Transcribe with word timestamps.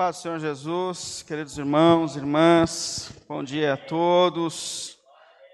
paz 0.00 0.16
Senhor 0.16 0.40
Jesus, 0.40 1.22
queridos 1.22 1.58
irmãos, 1.58 2.16
irmãs, 2.16 3.12
bom 3.28 3.44
dia 3.44 3.74
a 3.74 3.76
todos. 3.76 4.98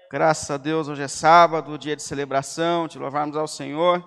Graças 0.09 0.49
a 0.49 0.55
Deus, 0.55 0.87
hoje 0.87 1.01
é 1.01 1.07
sábado, 1.09 1.77
dia 1.77 1.97
de 1.97 2.01
celebração, 2.01 2.87
de 2.87 2.97
louvarmos 2.97 3.35
ao 3.35 3.45
Senhor. 3.45 4.01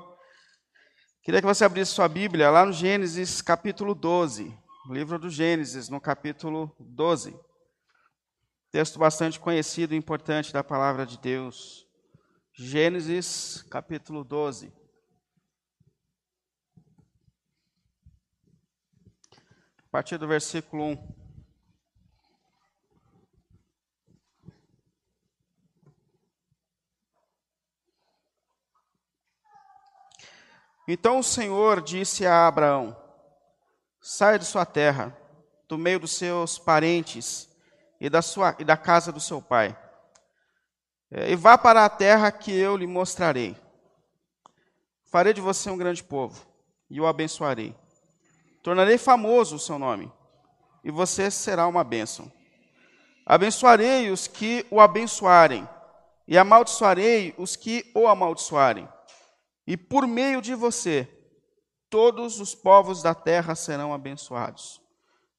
Queria 1.23 1.43
que 1.43 1.47
você 1.47 1.63
abrisse 1.63 1.93
sua 1.93 2.09
Bíblia 2.09 2.49
lá 2.49 2.65
no 2.65 2.73
Gênesis 2.73 3.43
capítulo 3.43 3.95
12, 3.95 4.59
livro 4.89 5.19
do 5.19 5.29
Gênesis, 5.29 5.91
no 5.91 6.01
capítulo 6.01 6.75
12. 6.81 7.39
Texto 8.71 8.99
bastante 8.99 9.39
conhecido 9.39 9.93
e 9.93 9.99
importante 9.99 10.55
da 10.55 10.65
palavra 10.65 11.05
de 11.05 11.19
Deus. 11.19 11.87
Gênesis 12.55 13.63
capítulo 13.71 14.25
12. 14.25 14.73
A 19.91 19.99
partir 19.99 20.19
do 20.19 20.29
versículo 20.29 20.85
1. 20.85 21.21
Então 30.87 31.19
o 31.19 31.25
Senhor 31.25 31.83
disse 31.83 32.25
a 32.25 32.47
Abraão: 32.47 32.97
Saia 34.01 34.39
de 34.39 34.45
sua 34.45 34.65
terra, 34.65 35.17
do 35.67 35.77
meio 35.77 35.99
dos 35.99 36.13
seus 36.13 36.57
parentes 36.57 37.51
e 38.01 38.09
da, 38.09 38.23
sua, 38.23 38.55
e 38.61 38.65
da 38.65 38.77
casa 38.77 39.11
do 39.11 39.21
seu 39.21 39.43
pai, 39.43 39.77
e 41.11 41.35
vá 41.35 41.59
para 41.59 41.85
a 41.85 41.91
terra 41.91 42.31
que 42.31 42.53
eu 42.53 42.77
lhe 42.77 42.87
mostrarei. 42.87 43.57
Farei 45.07 45.33
de 45.33 45.41
você 45.41 45.69
um 45.69 45.77
grande 45.77 46.05
povo 46.05 46.47
e 46.89 47.01
o 47.01 47.09
abençoarei 47.09 47.75
Tornarei 48.63 48.99
famoso 48.99 49.57
o 49.57 49.59
seu 49.59 49.79
nome, 49.79 50.13
e 50.85 50.91
você 50.91 51.31
será 51.31 51.67
uma 51.67 51.83
bênção. 51.83 52.31
Abençoarei 53.25 54.11
os 54.11 54.27
que 54.27 54.67
o 54.71 54.81
abençoarem, 54.81 55.69
e 56.27 56.37
amaldiçoarei 56.37 57.35
os 57.39 57.57
que 57.57 57.91
o 57.95 58.07
amaldiçoarem. 58.07 58.89
E 59.67 59.77
por 59.77 60.07
meio 60.07 60.43
de 60.43 60.55
você, 60.55 61.09
todos 61.89 62.41
os 62.41 62.55
povos 62.55 63.03
da 63.03 63.15
terra 63.15 63.55
serão 63.55 63.95
abençoados. 63.95 64.81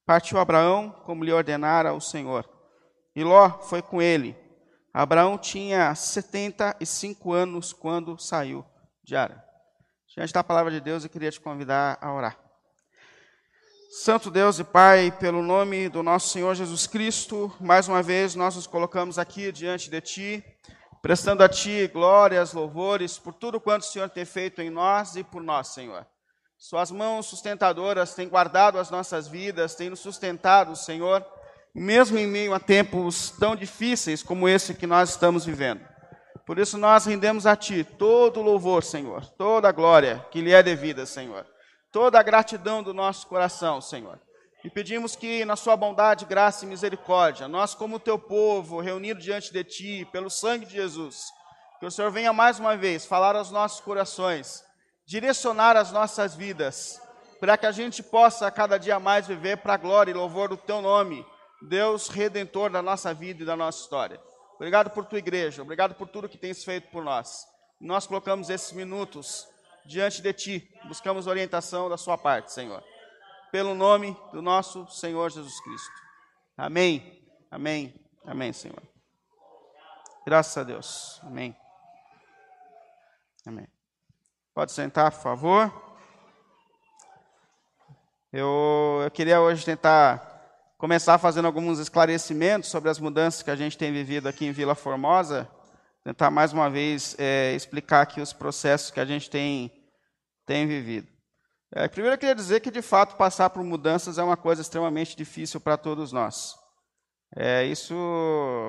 Partiu 0.06 0.40
Abraão, 0.40 0.90
como 1.06 1.24
lhe 1.24 1.32
ordenara 1.32 1.94
o 1.94 2.02
Senhor. 2.02 2.50
E 3.16 3.24
Ló 3.24 3.60
foi 3.62 3.82
com 3.82 4.02
ele. 4.02 4.36
Abraão 4.94 5.38
tinha 5.38 5.94
75 5.96 7.32
anos 7.32 7.72
quando 7.72 8.18
saiu 8.18 8.66
de 9.04 9.16
Ara. 9.16 9.44
Diante 10.14 10.34
da 10.34 10.44
palavra 10.44 10.72
de 10.72 10.82
Deus, 10.82 11.04
eu 11.04 11.10
queria 11.10 11.32
te 11.32 11.40
convidar 11.40 11.98
a 12.02 12.14
orar. 12.14 12.51
Santo 13.94 14.32
Deus 14.32 14.58
e 14.58 14.64
Pai, 14.64 15.12
pelo 15.12 15.44
nome 15.44 15.90
do 15.90 16.02
nosso 16.02 16.30
Senhor 16.30 16.56
Jesus 16.56 16.88
Cristo, 16.88 17.54
mais 17.60 17.90
uma 17.90 18.02
vez 18.02 18.36
nós 18.36 18.56
nos 18.56 18.66
colocamos 18.66 19.20
aqui 19.20 19.52
diante 19.52 19.90
de 19.90 20.00
Ti, 20.00 20.44
prestando 21.02 21.44
a 21.44 21.50
Ti 21.50 21.90
glórias, 21.92 22.54
louvores 22.54 23.18
por 23.18 23.34
tudo 23.34 23.60
quanto 23.60 23.82
o 23.82 23.86
Senhor 23.86 24.10
tem 24.10 24.24
feito 24.24 24.62
em 24.62 24.70
nós 24.70 25.18
e 25.18 25.26
por 25.26 25.44
nós, 25.44 25.68
Senhor. 25.68 26.08
Suas 26.58 26.90
mãos 26.90 27.26
sustentadoras 27.26 28.16
têm 28.16 28.30
guardado 28.30 28.80
as 28.80 28.90
nossas 28.90 29.28
vidas, 29.28 29.76
têm 29.76 29.90
nos 29.90 30.00
sustentado, 30.00 30.74
Senhor, 30.74 31.26
mesmo 31.76 32.18
em 32.18 32.26
meio 32.26 32.54
a 32.54 32.62
tempos 32.62 33.32
tão 33.32 33.58
difíceis 33.58 34.24
como 34.24 34.48
esse 34.48 34.74
que 34.74 34.88
nós 34.88 35.10
estamos 35.10 35.44
vivendo. 35.44 35.82
Por 36.46 36.58
isso 36.58 36.78
nós 36.78 37.06
rendemos 37.06 37.46
a 37.46 37.58
Ti 37.58 37.84
todo 37.84 38.40
o 38.40 38.44
louvor, 38.44 38.86
Senhor, 38.86 39.26
toda 39.32 39.68
a 39.68 39.74
glória 39.74 40.26
que 40.32 40.40
lhe 40.40 40.54
é 40.54 40.64
devida, 40.64 41.06
Senhor 41.06 41.46
toda 41.92 42.20
a 42.20 42.24
gratidão 42.24 42.82
do 42.82 42.94
nosso 42.94 43.28
coração, 43.28 43.82
Senhor. 43.82 44.20
E 44.64 44.70
pedimos 44.70 45.16
que, 45.16 45.44
na 45.44 45.56
Sua 45.56 45.76
bondade, 45.76 46.26
graça 46.26 46.66
e 46.66 46.68
misericórdia, 46.68 47.48
nós, 47.48 47.74
como 47.74 48.00
Teu 48.00 48.18
povo, 48.18 48.80
reunido 48.80 49.20
diante 49.20 49.52
de 49.52 49.64
Ti, 49.64 50.08
pelo 50.12 50.30
sangue 50.30 50.66
de 50.66 50.74
Jesus, 50.74 51.26
que 51.80 51.86
o 51.86 51.92
Senhor 51.92 52.12
venha 52.12 52.32
mais 52.32 52.60
uma 52.60 52.78
vez 52.78 53.06
falar 53.06 53.36
aos 53.36 53.50
nossos 53.50 53.82
corações, 53.82 54.64
direcionar 55.06 55.76
as 55.76 55.92
nossas 55.92 56.36
vidas, 56.36 57.02
para 57.40 57.58
que 57.58 57.66
a 57.66 57.72
gente 57.72 58.04
possa 58.04 58.52
cada 58.52 58.78
dia 58.78 59.00
mais 59.00 59.26
viver 59.28 59.58
para 59.58 59.74
a 59.74 59.78
glória 59.78 60.12
e 60.12 60.14
louvor 60.14 60.50
do 60.50 60.58
Teu 60.58 60.80
nome, 60.80 61.26
Deus 61.68 62.08
redentor 62.08 62.70
da 62.70 62.84
nossa 62.84 63.14
vida 63.14 63.42
e 63.42 63.46
da 63.46 63.56
nossa 63.56 63.82
história. 63.82 64.22
Obrigado 64.56 64.92
por 64.92 65.06
Tua 65.06 65.18
igreja, 65.18 65.64
obrigado 65.64 65.96
por 65.96 66.08
tudo 66.08 66.30
que 66.30 66.38
tens 66.38 66.64
feito 66.64 66.92
por 66.92 67.04
nós. 67.04 67.48
Nós 67.80 68.06
colocamos 68.06 68.52
esses 68.52 68.72
minutos 68.74 69.48
diante 69.86 70.22
de 70.22 70.34
Ti, 70.34 70.80
buscamos 70.88 71.28
orientação 71.28 71.90
da 71.90 71.98
Sua 71.98 72.18
parte, 72.18 72.52
Senhor. 72.52 72.84
Pelo 73.52 73.76
nome 73.76 74.18
do 74.32 74.42
nosso 74.42 74.88
Senhor 74.88 75.30
Jesus 75.30 75.60
Cristo. 75.62 75.92
Amém, 76.58 77.22
amém, 77.50 77.94
amém, 78.26 78.54
Senhor. 78.54 78.82
Graças 80.26 80.58
a 80.58 80.64
Deus. 80.64 81.20
Amém. 81.24 81.56
Amém. 83.46 83.68
Pode 84.54 84.72
sentar, 84.72 85.12
por 85.12 85.22
favor. 85.22 85.96
Eu, 88.32 89.02
eu 89.04 89.12
queria 89.12 89.42
hoje 89.42 89.66
tentar 89.66 90.30
começar 90.78 91.18
fazendo 91.18 91.46
alguns 91.46 91.80
esclarecimentos 91.80 92.70
sobre 92.70 92.90
as 92.90 93.00
mudanças 93.00 93.44
que 93.44 93.52
a 93.52 93.56
gente 93.56 93.78
tem 93.78 93.92
vivido 93.92 94.28
aqui 94.28 94.46
em 94.46 94.52
Vila 94.52 94.76
Formosa 94.76 95.50
tentar 96.04 96.32
mais 96.32 96.52
uma 96.52 96.70
vez 96.70 97.16
é, 97.20 97.54
explicar 97.54 98.02
aqui 98.02 98.22
os 98.22 98.34
processos 98.34 98.92
que 98.92 99.00
a 99.00 99.06
gente 99.06 99.30
tem, 99.30 99.72
tem 100.46 100.68
vivido. 100.68 101.08
É, 101.74 101.88
primeiro 101.88 102.16
eu 102.16 102.20
queria 102.20 102.36
dizer 102.36 102.60
que, 102.60 102.70
de 102.70 102.82
fato, 102.82 103.16
passar 103.16 103.50
por 103.50 103.64
mudanças 103.64 104.18
é 104.18 104.24
uma 104.24 104.36
coisa 104.36 104.62
extremamente 104.62 105.16
difícil 105.16 105.62
para 105.62 105.78
todos 105.78 106.12
nós. 106.12 106.56
É, 107.36 107.64
isso 107.64 107.96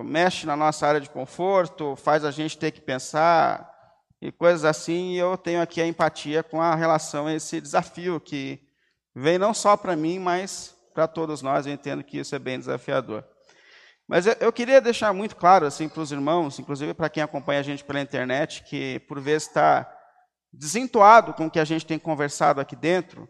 mexe 0.04 0.46
na 0.46 0.56
nossa 0.56 0.86
área 0.86 1.00
de 1.00 1.10
conforto, 1.10 1.96
faz 1.96 2.24
a 2.24 2.30
gente 2.30 2.56
ter 2.56 2.70
que 2.70 2.80
pensar 2.80 3.72
e 4.20 4.30
coisas 4.30 4.64
assim, 4.64 5.14
e 5.14 5.18
eu 5.18 5.36
tenho 5.36 5.60
aqui 5.60 5.80
a 5.80 5.86
empatia 5.86 6.44
com 6.44 6.62
a 6.62 6.76
relação 6.76 7.26
a 7.26 7.34
esse 7.34 7.60
desafio 7.60 8.20
que 8.20 8.60
vem 9.12 9.36
não 9.36 9.52
só 9.52 9.76
para 9.76 9.96
mim, 9.96 10.20
mas 10.20 10.76
para 10.94 11.08
todos 11.08 11.42
nós. 11.42 11.66
Eu 11.66 11.72
entendo 11.72 12.04
que 12.04 12.18
isso 12.18 12.32
é 12.36 12.38
bem 12.38 12.56
desafiador. 12.56 13.24
Mas 14.12 14.26
eu, 14.26 14.52
queria 14.52 14.78
deixar 14.78 15.10
muito 15.14 15.34
claro 15.34 15.64
assim 15.64 15.88
para 15.88 16.02
os 16.02 16.12
irmãos, 16.12 16.58
inclusive 16.58 16.92
para 16.92 17.08
quem 17.08 17.22
acompanha 17.22 17.60
a 17.60 17.62
gente 17.62 17.82
pela 17.82 17.98
internet, 17.98 18.62
que 18.62 18.98
por 19.08 19.18
vezes 19.18 19.48
está 19.48 19.90
desentoado 20.52 21.32
com 21.32 21.46
o 21.46 21.50
que 21.50 21.58
a 21.58 21.64
gente 21.64 21.86
tem 21.86 21.98
conversado 21.98 22.60
aqui 22.60 22.76
dentro, 22.76 23.26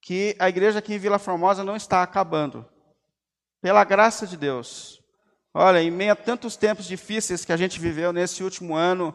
que 0.00 0.36
a 0.38 0.48
igreja 0.48 0.78
aqui 0.78 0.94
em 0.94 0.98
Vila 1.00 1.18
Formosa 1.18 1.64
não 1.64 1.74
está 1.74 2.00
acabando. 2.00 2.64
Pela 3.60 3.82
graça 3.82 4.24
de 4.24 4.36
Deus. 4.36 5.00
Olha, 5.52 5.82
em 5.82 5.90
meio 5.90 6.12
a 6.12 6.16
tantos 6.16 6.54
tempos 6.54 6.86
difíceis 6.86 7.44
que 7.44 7.52
a 7.52 7.56
gente 7.56 7.80
viveu 7.80 8.12
nesse 8.12 8.44
último 8.44 8.76
ano, 8.76 9.12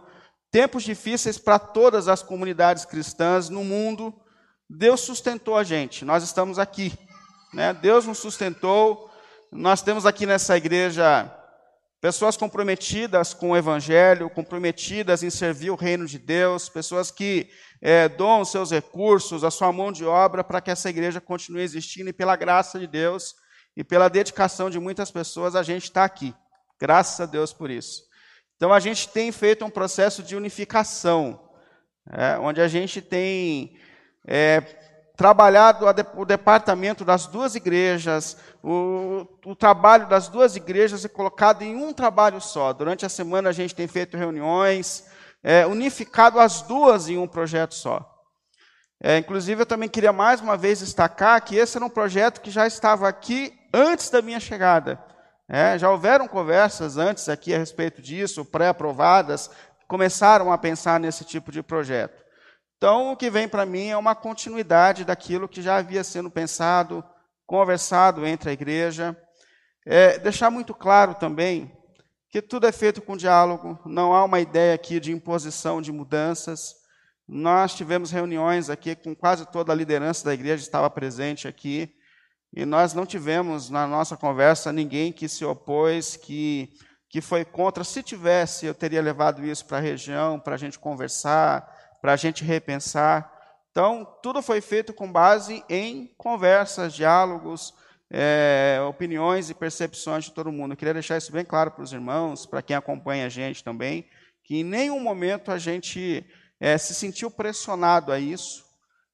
tempos 0.51 0.83
difíceis 0.83 1.37
para 1.37 1.57
todas 1.57 2.09
as 2.09 2.21
comunidades 2.21 2.83
cristãs 2.83 3.47
no 3.47 3.63
mundo, 3.63 4.13
Deus 4.69 4.99
sustentou 4.99 5.55
a 5.55 5.63
gente. 5.63 6.03
Nós 6.03 6.25
estamos 6.25 6.59
aqui. 6.59 6.91
Né? 7.53 7.73
Deus 7.73 8.05
nos 8.05 8.17
sustentou 8.17 9.08
nós 9.51 9.81
temos 9.81 10.05
aqui 10.05 10.27
nessa 10.27 10.55
igreja 10.55 11.35
pessoas 11.99 12.37
comprometidas 12.37 13.33
com 13.33 13.51
o 13.51 13.57
Evangelho, 13.57 14.29
comprometidas 14.29 15.23
em 15.23 15.29
servir 15.29 15.71
o 15.71 15.75
reino 15.75 16.05
de 16.05 16.19
Deus, 16.19 16.69
pessoas 16.69 17.09
que 17.09 17.49
é, 17.81 18.07
doam 18.07 18.45
seus 18.45 18.71
recursos, 18.71 19.43
a 19.43 19.49
sua 19.49 19.71
mão 19.71 19.91
de 19.91 20.05
obra 20.05 20.43
para 20.43 20.61
que 20.61 20.69
essa 20.69 20.89
igreja 20.89 21.19
continue 21.19 21.63
existindo 21.63 22.09
e 22.09 22.13
pela 22.13 22.35
graça 22.35 22.79
de 22.79 22.85
Deus 22.85 23.33
e 23.75 23.83
pela 23.83 24.07
dedicação 24.07 24.69
de 24.69 24.79
muitas 24.79 25.09
pessoas 25.09 25.55
a 25.55 25.63
gente 25.63 25.85
está 25.85 26.03
aqui. 26.03 26.33
Graças 26.79 27.19
a 27.19 27.25
Deus 27.25 27.51
por 27.51 27.71
isso. 27.71 28.03
Então 28.55 28.71
a 28.71 28.79
gente 28.79 29.09
tem 29.09 29.31
feito 29.31 29.65
um 29.65 29.69
processo 29.69 30.21
de 30.21 30.35
unificação, 30.35 31.49
é, 32.11 32.37
onde 32.37 32.61
a 32.61 32.67
gente 32.67 33.01
tem 33.01 33.75
é, 34.27 34.61
trabalhado 35.19 35.85
o 36.15 36.23
departamento 36.23 37.03
das 37.03 37.27
duas 37.27 37.53
igrejas, 37.53 38.37
o, 38.63 39.27
o, 39.45 39.53
trabalho 39.53 40.07
das 40.07 40.29
duas 40.29 40.55
igrejas 40.55 41.03
é 41.03 41.09
colocado 41.09 41.61
em 41.61 41.75
um 41.75 41.91
trabalho 41.91 42.39
só. 42.39 42.71
Durante 42.71 43.05
a 43.05 43.09
semana 43.09 43.49
a 43.49 43.51
gente 43.51 43.75
tem 43.75 43.85
feito 43.85 44.15
reuniões, 44.15 45.03
é, 45.43 45.65
unificado 45.67 46.39
as 46.39 46.61
duas 46.61 47.09
em 47.09 47.17
um 47.17 47.27
projeto 47.27 47.75
só. 47.75 48.09
É, 49.03 49.17
inclusive, 49.17 49.61
eu 49.61 49.65
também 49.65 49.89
queria 49.89 50.13
mais 50.13 50.39
uma 50.39 50.55
vez 50.55 50.79
destacar 50.79 51.43
que 51.43 51.57
esse 51.57 51.75
era 51.75 51.85
um 51.85 51.89
projeto 51.89 52.39
que 52.39 52.49
já 52.49 52.65
estava 52.65 53.05
aqui 53.05 53.53
antes 53.73 54.09
da 54.09 54.21
minha 54.21 54.39
chegada. 54.39 55.03
É, 55.49 55.77
já 55.77 55.91
houveram 55.91 56.29
conversas 56.29 56.95
antes 56.95 57.27
aqui 57.27 57.53
a 57.53 57.57
respeito 57.57 58.01
disso, 58.01 58.45
pré-aprovadas, 58.45 59.51
começaram 59.85 60.49
a 60.49 60.57
pensar 60.57 60.97
nesse 60.97 61.25
tipo 61.25 61.51
de 61.51 61.61
projeto. 61.61 62.28
Então, 62.79 63.11
o 63.11 63.17
que 63.17 63.29
vem 63.29 63.45
para 63.45 63.65
mim 63.65 63.87
é 63.87 63.97
uma 63.97 64.15
continuidade 64.15 65.03
daquilo 65.03 65.49
que 65.49 65.61
já 65.61 65.75
havia 65.75 66.01
sendo 66.01 66.31
pensado, 66.31 67.03
conversado 67.45 68.25
entre 68.25 68.51
a 68.51 68.53
igreja. 68.53 69.21
É, 69.85 70.17
deixar 70.17 70.49
muito 70.49 70.73
claro 70.73 71.13
também 71.13 71.69
que 72.29 72.41
tudo 72.41 72.65
é 72.65 72.71
feito 72.71 73.01
com 73.01 73.17
diálogo, 73.17 73.77
não 73.85 74.13
há 74.13 74.23
uma 74.23 74.39
ideia 74.39 74.73
aqui 74.73 74.97
de 74.97 75.11
imposição 75.11 75.81
de 75.81 75.91
mudanças. 75.91 76.73
Nós 77.27 77.75
tivemos 77.75 78.11
reuniões 78.11 78.69
aqui 78.69 78.95
com 78.95 79.13
quase 79.13 79.45
toda 79.51 79.73
a 79.73 79.75
liderança 79.75 80.23
da 80.23 80.33
igreja, 80.33 80.63
estava 80.63 80.89
presente 80.89 81.49
aqui. 81.49 81.93
e 82.55 82.65
nós 82.65 82.93
não 82.93 83.05
tivemos 83.05 83.69
na 83.69 83.85
nossa 83.85 84.15
conversa 84.15 84.71
ninguém 84.71 85.11
que 85.11 85.27
se 85.27 85.43
opôs, 85.43 86.15
que, 86.15 86.69
que 87.09 87.19
foi 87.19 87.43
contra. 87.43 87.83
Se 87.83 88.01
tivesse, 88.01 88.65
eu 88.65 88.73
teria 88.73 89.01
levado 89.01 89.45
isso 89.45 89.65
para 89.65 89.79
a 89.79 89.81
região, 89.81 90.39
para 90.39 90.55
a 90.55 90.57
gente 90.57 90.79
conversar, 90.79 91.75
para 92.01 92.13
a 92.13 92.15
gente 92.15 92.43
repensar. 92.43 93.31
Então, 93.71 94.05
tudo 94.21 94.41
foi 94.41 94.61
feito 94.61 94.93
com 94.93 95.11
base 95.11 95.63
em 95.69 96.13
conversas, 96.17 96.93
diálogos, 96.93 97.73
é, 98.11 98.79
opiniões 98.87 99.49
e 99.49 99.53
percepções 99.53 100.25
de 100.25 100.31
todo 100.31 100.51
mundo. 100.51 100.73
Eu 100.73 100.77
queria 100.77 100.93
deixar 100.93 101.17
isso 101.17 101.31
bem 101.31 101.45
claro 101.45 101.71
para 101.71 101.83
os 101.83 101.93
irmãos, 101.93 102.45
para 102.45 102.61
quem 102.61 102.75
acompanha 102.75 103.25
a 103.25 103.29
gente 103.29 103.63
também, 103.63 104.07
que 104.43 104.57
em 104.57 104.63
nenhum 104.63 104.99
momento 104.99 105.51
a 105.51 105.57
gente 105.57 106.25
é, 106.59 106.77
se 106.77 106.93
sentiu 106.95 107.29
pressionado 107.29 108.11
a 108.11 108.19
isso. 108.19 108.65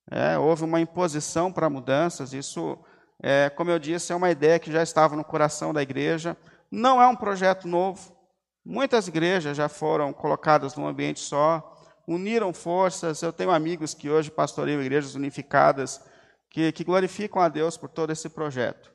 É, 0.09 0.37
houve 0.37 0.63
uma 0.63 0.79
imposição 0.79 1.51
para 1.51 1.69
mudanças. 1.69 2.33
Isso, 2.33 2.77
é, 3.21 3.49
como 3.49 3.69
eu 3.69 3.79
disse, 3.79 4.13
é 4.13 4.15
uma 4.15 4.31
ideia 4.31 4.59
que 4.59 4.71
já 4.71 4.81
estava 4.81 5.15
no 5.15 5.23
coração 5.23 5.73
da 5.73 5.81
igreja. 5.81 6.37
Não 6.71 7.01
é 7.01 7.07
um 7.07 7.15
projeto 7.15 7.67
novo. 7.67 8.15
Muitas 8.63 9.07
igrejas 9.07 9.57
já 9.57 9.69
foram 9.69 10.11
colocadas 10.13 10.75
num 10.75 10.87
ambiente 10.87 11.19
só, 11.19 11.74
uniram 12.07 12.53
forças. 12.53 13.21
Eu 13.21 13.33
tenho 13.33 13.51
amigos 13.51 13.93
que 13.93 14.09
hoje 14.09 14.31
pastoreiam 14.31 14.81
igrejas 14.81 15.15
unificadas 15.15 16.01
que, 16.49 16.71
que 16.71 16.83
glorificam 16.83 17.41
a 17.41 17.49
Deus 17.49 17.77
por 17.77 17.89
todo 17.89 18.11
esse 18.11 18.29
projeto. 18.29 18.91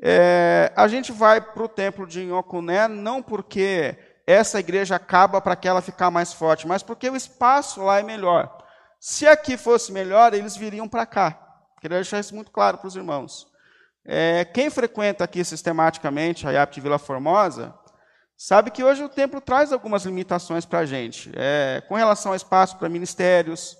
É, 0.00 0.72
a 0.76 0.88
gente 0.88 1.12
vai 1.12 1.40
para 1.40 1.62
o 1.62 1.68
templo 1.68 2.06
de 2.06 2.22
Inhocuné 2.22 2.86
não 2.86 3.22
porque 3.22 3.96
essa 4.26 4.60
igreja 4.60 4.96
acaba 4.96 5.40
para 5.40 5.56
que 5.56 5.68
ela 5.68 5.80
ficar 5.80 6.10
mais 6.10 6.32
forte, 6.32 6.66
mas 6.66 6.82
porque 6.82 7.08
o 7.08 7.16
espaço 7.16 7.82
lá 7.82 8.00
é 8.00 8.02
melhor. 8.02 8.56
Se 8.98 9.26
aqui 9.26 9.56
fosse 9.56 9.92
melhor, 9.92 10.34
eles 10.34 10.56
viriam 10.56 10.88
para 10.88 11.06
cá. 11.06 11.38
Queria 11.80 11.98
deixar 11.98 12.18
isso 12.18 12.34
muito 12.34 12.50
claro 12.50 12.78
para 12.78 12.88
os 12.88 12.96
irmãos. 12.96 13.46
É, 14.04 14.44
quem 14.44 14.70
frequenta 14.70 15.24
aqui 15.24 15.44
sistematicamente 15.44 16.46
a 16.46 16.52
IAP 16.52 16.74
de 16.74 16.80
Vila 16.80 16.98
Formosa, 16.98 17.74
sabe 18.36 18.70
que 18.70 18.84
hoje 18.84 19.02
o 19.02 19.08
templo 19.08 19.40
traz 19.40 19.72
algumas 19.72 20.04
limitações 20.04 20.64
para 20.64 20.80
a 20.80 20.86
gente. 20.86 21.30
É, 21.34 21.82
com 21.88 21.94
relação 21.94 22.32
ao 22.32 22.36
espaço 22.36 22.76
para 22.76 22.88
ministérios, 22.88 23.76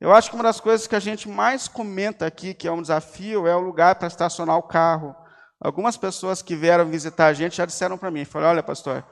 eu 0.00 0.12
acho 0.12 0.28
que 0.28 0.36
uma 0.36 0.44
das 0.44 0.60
coisas 0.60 0.86
que 0.86 0.96
a 0.96 1.00
gente 1.00 1.28
mais 1.28 1.68
comenta 1.68 2.26
aqui, 2.26 2.52
que 2.52 2.68
é 2.68 2.72
um 2.72 2.82
desafio, 2.82 3.46
é 3.46 3.54
o 3.54 3.60
lugar 3.60 3.94
para 3.94 4.08
estacionar 4.08 4.56
o 4.56 4.62
carro. 4.62 5.14
Algumas 5.60 5.96
pessoas 5.96 6.42
que 6.42 6.54
vieram 6.54 6.84
visitar 6.86 7.26
a 7.26 7.32
gente 7.32 7.56
já 7.56 7.64
disseram 7.64 7.96
para 7.96 8.10
mim, 8.10 8.24
falaram, 8.24 8.52
olha 8.52 8.62
pastor, 8.62 9.04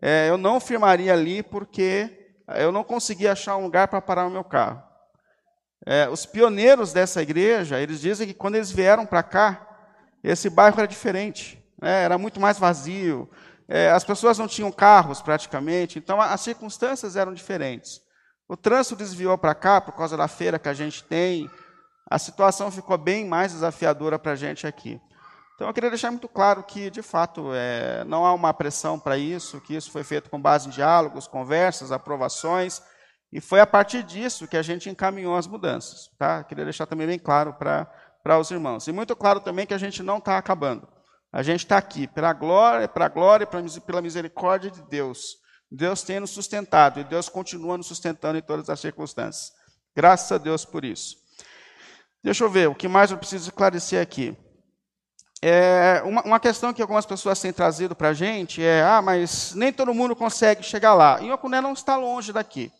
é, 0.00 0.28
eu 0.28 0.38
não 0.38 0.58
firmaria 0.58 1.12
ali 1.12 1.42
porque 1.42 2.34
eu 2.56 2.72
não 2.72 2.82
consegui 2.82 3.28
achar 3.28 3.56
um 3.56 3.64
lugar 3.64 3.88
para 3.88 4.00
parar 4.00 4.26
o 4.26 4.30
meu 4.30 4.44
carro. 4.44 4.82
É, 5.84 6.08
os 6.08 6.24
pioneiros 6.24 6.92
dessa 6.92 7.20
igreja, 7.20 7.80
eles 7.80 8.00
dizem 8.00 8.26
que 8.26 8.34
quando 8.34 8.54
eles 8.54 8.70
vieram 8.70 9.04
para 9.04 9.22
cá, 9.22 9.68
esse 10.22 10.48
bairro 10.48 10.78
era 10.78 10.86
diferente, 10.86 11.62
né? 11.80 12.04
era 12.04 12.16
muito 12.16 12.40
mais 12.40 12.58
vazio, 12.58 13.28
é, 13.68 13.90
as 13.90 14.04
pessoas 14.04 14.38
não 14.38 14.46
tinham 14.46 14.70
carros 14.70 15.20
praticamente, 15.20 15.98
então 15.98 16.20
as 16.20 16.40
circunstâncias 16.40 17.16
eram 17.16 17.32
diferentes. 17.32 18.00
O 18.48 18.56
trânsito 18.56 18.96
desviou 18.96 19.36
para 19.38 19.54
cá 19.54 19.80
por 19.80 19.92
causa 19.92 20.16
da 20.16 20.28
feira 20.28 20.58
que 20.58 20.68
a 20.68 20.74
gente 20.74 21.04
tem, 21.04 21.50
a 22.10 22.18
situação 22.18 22.70
ficou 22.70 22.98
bem 22.98 23.26
mais 23.26 23.52
desafiadora 23.52 24.18
para 24.18 24.32
a 24.32 24.36
gente 24.36 24.66
aqui. 24.66 25.00
Então 25.54 25.68
eu 25.68 25.74
queria 25.74 25.90
deixar 25.90 26.10
muito 26.10 26.28
claro 26.28 26.62
que, 26.62 26.90
de 26.90 27.02
fato, 27.02 27.50
é, 27.54 28.04
não 28.04 28.26
há 28.26 28.32
uma 28.32 28.52
pressão 28.52 28.98
para 28.98 29.16
isso, 29.16 29.60
que 29.60 29.74
isso 29.74 29.90
foi 29.90 30.02
feito 30.02 30.28
com 30.28 30.40
base 30.40 30.68
em 30.68 30.70
diálogos, 30.70 31.26
conversas, 31.26 31.92
aprovações, 31.92 32.82
e 33.32 33.40
foi 33.40 33.60
a 33.60 33.66
partir 33.66 34.02
disso 34.02 34.48
que 34.48 34.56
a 34.56 34.62
gente 34.62 34.90
encaminhou 34.90 35.36
as 35.36 35.46
mudanças. 35.46 36.10
Tá? 36.18 36.44
Queria 36.44 36.64
deixar 36.64 36.86
também 36.86 37.06
bem 37.06 37.18
claro 37.18 37.54
para 37.54 37.88
para 38.22 38.38
os 38.38 38.50
irmãos. 38.50 38.86
E 38.86 38.92
muito 38.92 39.16
claro 39.16 39.40
também 39.40 39.66
que 39.66 39.74
a 39.74 39.78
gente 39.78 40.02
não 40.02 40.18
está 40.18 40.38
acabando. 40.38 40.86
A 41.32 41.42
gente 41.42 41.60
está 41.60 41.78
aqui 41.78 42.06
pela 42.06 42.32
glória, 42.34 42.86
para 42.86 43.06
a 43.06 43.08
glória 43.08 43.44
e 43.44 43.80
pela 43.80 44.02
misericórdia 44.02 44.70
de 44.70 44.82
Deus. 44.82 45.38
Deus 45.70 46.02
tem 46.02 46.20
nos 46.20 46.30
sustentado 46.30 47.00
e 47.00 47.04
Deus 47.04 47.30
continua 47.30 47.78
nos 47.78 47.86
sustentando 47.86 48.36
em 48.36 48.42
todas 48.42 48.68
as 48.68 48.78
circunstâncias. 48.78 49.50
Graças 49.96 50.30
a 50.30 50.36
Deus 50.36 50.66
por 50.66 50.84
isso. 50.84 51.16
Deixa 52.22 52.44
eu 52.44 52.50
ver, 52.50 52.68
o 52.68 52.74
que 52.74 52.86
mais 52.86 53.10
eu 53.10 53.16
preciso 53.16 53.48
esclarecer 53.48 54.02
aqui. 54.02 54.36
É, 55.40 56.02
uma, 56.04 56.22
uma, 56.22 56.38
questão 56.38 56.72
que 56.72 56.82
algumas 56.82 57.06
pessoas 57.06 57.40
têm 57.40 57.52
trazido 57.52 57.96
para 57.96 58.10
a 58.10 58.14
gente 58.14 58.62
é: 58.62 58.82
ah, 58.82 59.00
mas 59.00 59.54
nem 59.54 59.72
todo 59.72 59.94
mundo 59.94 60.14
consegue 60.14 60.62
chegar 60.62 60.94
lá. 60.94 61.20
E 61.20 61.32
Ocuné 61.32 61.60
não 61.60 61.72
está 61.72 61.96
longe 61.96 62.32
daqui. 62.32 62.70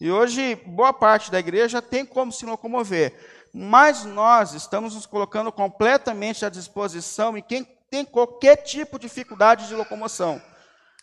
E 0.00 0.10
hoje, 0.10 0.54
boa 0.66 0.92
parte 0.92 1.30
da 1.30 1.40
igreja 1.40 1.80
tem 1.80 2.04
como 2.04 2.30
se 2.30 2.44
locomover 2.44 3.14
mas 3.56 4.04
nós 4.04 4.52
estamos 4.52 4.96
nos 4.96 5.06
colocando 5.06 5.52
completamente 5.52 6.44
à 6.44 6.48
disposição 6.48 7.38
e 7.38 7.42
quem 7.42 7.62
tem 7.94 8.04
qualquer 8.04 8.56
tipo 8.56 8.98
de 8.98 9.06
dificuldade 9.06 9.68
de 9.68 9.74
locomoção. 9.74 10.42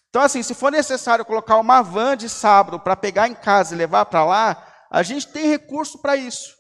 Então, 0.10 0.22
assim, 0.22 0.44
se 0.44 0.54
for 0.54 0.70
necessário 0.70 1.24
colocar 1.24 1.56
uma 1.56 1.82
van 1.82 2.18
de 2.18 2.28
sábado 2.28 2.78
para 2.78 2.98
pegar 2.98 3.30
em 3.30 3.34
casa 3.34 3.74
e 3.74 3.78
levar 3.78 4.04
para 4.08 4.26
lá, 4.26 4.68
a 4.92 5.02
gente 5.02 5.30
tem 5.30 5.48
recurso 5.48 6.00
para 6.00 6.18
isso. 6.18 6.54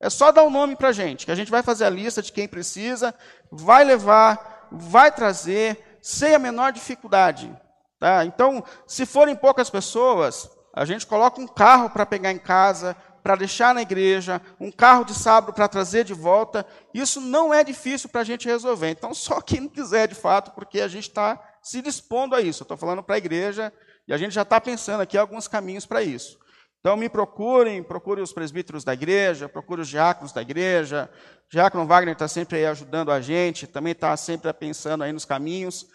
É 0.00 0.08
só 0.08 0.30
dar 0.30 0.44
o 0.44 0.46
um 0.46 0.50
nome 0.50 0.76
para 0.76 0.90
a 0.90 0.92
gente, 0.92 1.26
que 1.26 1.32
a 1.32 1.34
gente 1.34 1.50
vai 1.50 1.64
fazer 1.64 1.84
a 1.84 1.90
lista 1.90 2.22
de 2.22 2.30
quem 2.30 2.46
precisa, 2.46 3.12
vai 3.50 3.82
levar, 3.82 4.68
vai 4.70 5.10
trazer, 5.10 5.98
sem 6.00 6.32
a 6.32 6.38
menor 6.38 6.70
dificuldade. 6.70 7.52
Tá? 7.98 8.24
Então, 8.24 8.62
se 8.86 9.04
forem 9.04 9.34
poucas 9.34 9.68
pessoas, 9.68 10.48
a 10.72 10.84
gente 10.84 11.08
coloca 11.08 11.40
um 11.40 11.48
carro 11.48 11.90
para 11.90 12.06
pegar 12.06 12.30
em 12.30 12.38
casa, 12.38 12.96
para 13.22 13.36
deixar 13.36 13.74
na 13.74 13.82
igreja, 13.82 14.40
um 14.58 14.70
carro 14.70 15.04
de 15.04 15.14
sábado 15.14 15.52
para 15.52 15.68
trazer 15.68 16.04
de 16.04 16.12
volta. 16.12 16.66
Isso 16.92 17.20
não 17.20 17.54
é 17.54 17.62
difícil 17.62 18.08
para 18.08 18.22
a 18.22 18.24
gente 18.24 18.48
resolver. 18.48 18.90
Então, 18.90 19.14
só 19.14 19.40
quem 19.40 19.68
quiser 19.68 20.08
de 20.08 20.14
fato, 20.14 20.50
porque 20.52 20.80
a 20.80 20.88
gente 20.88 21.08
está 21.08 21.40
se 21.62 21.80
dispondo 21.80 22.34
a 22.34 22.40
isso. 22.40 22.62
Estou 22.62 22.76
falando 22.76 23.02
para 23.02 23.14
a 23.14 23.18
igreja 23.18 23.72
e 24.08 24.12
a 24.12 24.16
gente 24.16 24.32
já 24.32 24.42
está 24.42 24.60
pensando 24.60 25.00
aqui 25.00 25.16
alguns 25.16 25.46
caminhos 25.46 25.86
para 25.86 26.02
isso. 26.02 26.38
Então, 26.80 26.96
me 26.96 27.08
procurem, 27.08 27.80
procurem 27.80 28.24
os 28.24 28.32
presbíteros 28.32 28.82
da 28.82 28.92
igreja, 28.92 29.48
procurem 29.48 29.82
os 29.82 29.88
diáconos 29.88 30.32
da 30.32 30.42
igreja. 30.42 31.08
O 31.46 31.52
diácono 31.52 31.86
Wagner 31.86 32.14
está 32.14 32.26
sempre 32.26 32.58
aí 32.58 32.66
ajudando 32.66 33.12
a 33.12 33.20
gente, 33.20 33.68
também 33.68 33.92
está 33.92 34.16
sempre 34.16 34.52
pensando 34.52 35.04
aí 35.04 35.12
nos 35.12 35.24
caminhos. 35.24 35.86